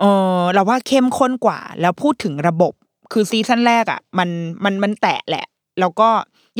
[0.00, 0.04] เอ
[0.40, 2.72] อเราว่าเข้มข้นกว่า แล้วพูดถึงระบบ
[3.12, 4.28] คือซีซั่นแรกอะมัน
[4.64, 5.46] มันมันแตะแหละ
[5.80, 6.08] แล้วก็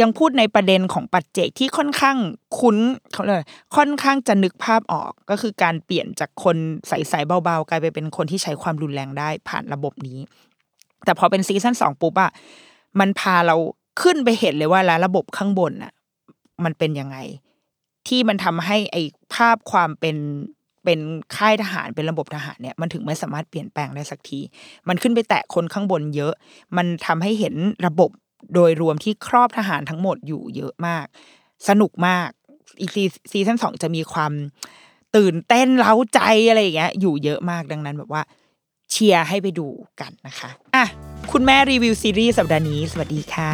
[0.01, 2.17] ยังพูดในประเด็นของปัจเจกที่ค่อนข้าง
[2.59, 2.77] คุ้น
[3.13, 3.43] เขาเลย
[3.77, 6.57] ค่อนข้างจะนึกภาพออกก็คือการเปลี่ยนจากคน
[6.89, 10.19] ใสๆเบาๆ กลายไปเป็นคนที่ใช้ความรุนแรงได้ผ่านระบบนี้
[11.05, 12.31] แต่พอเป็นซีซั่นสองปุ๊บอะ
[13.01, 13.57] มันพาเรา
[14.03, 15.93] ขึ้นไปเห็นเลยว่าแล้วระบบข้างบนอะ
[16.65, 17.17] มันเป็นยังไง
[18.09, 19.03] ที่มันทำให้ไอ้
[19.35, 20.17] ภาพความเป็น
[20.85, 21.01] เป็น
[21.37, 24.41] ค่ายทหารเป็นระบบทหารเนี่ยมันถึงไม่สามารถเปลี่ยนแปลงได้สักที
[24.89, 26.33] มันขึ้นไปแตะคนข้างบนเยอะ
[26.77, 27.55] มันทำให้เห็น
[27.87, 28.11] ระบบ
[28.55, 31.07] โดยรวมที่ครอบทหารทั้งหมดอยู่เยอะมาก
[31.69, 32.29] สนุกมาก
[32.81, 32.91] อีก
[33.31, 34.33] ซีซั่นสองจะมีความ
[35.17, 38.23] ตื่นเต้นเล้าใจอะไรอย่างเงี้ยอยู่เยอะมากดังนั้นแบบว่า
[38.91, 39.67] เชียร์ให้ไปดู
[40.01, 40.85] กันนะคะ อะ
[41.33, 43.53] คุณแม่รีวิวซีรีส์สัปดาห์นี้ สวัสดีค่ะ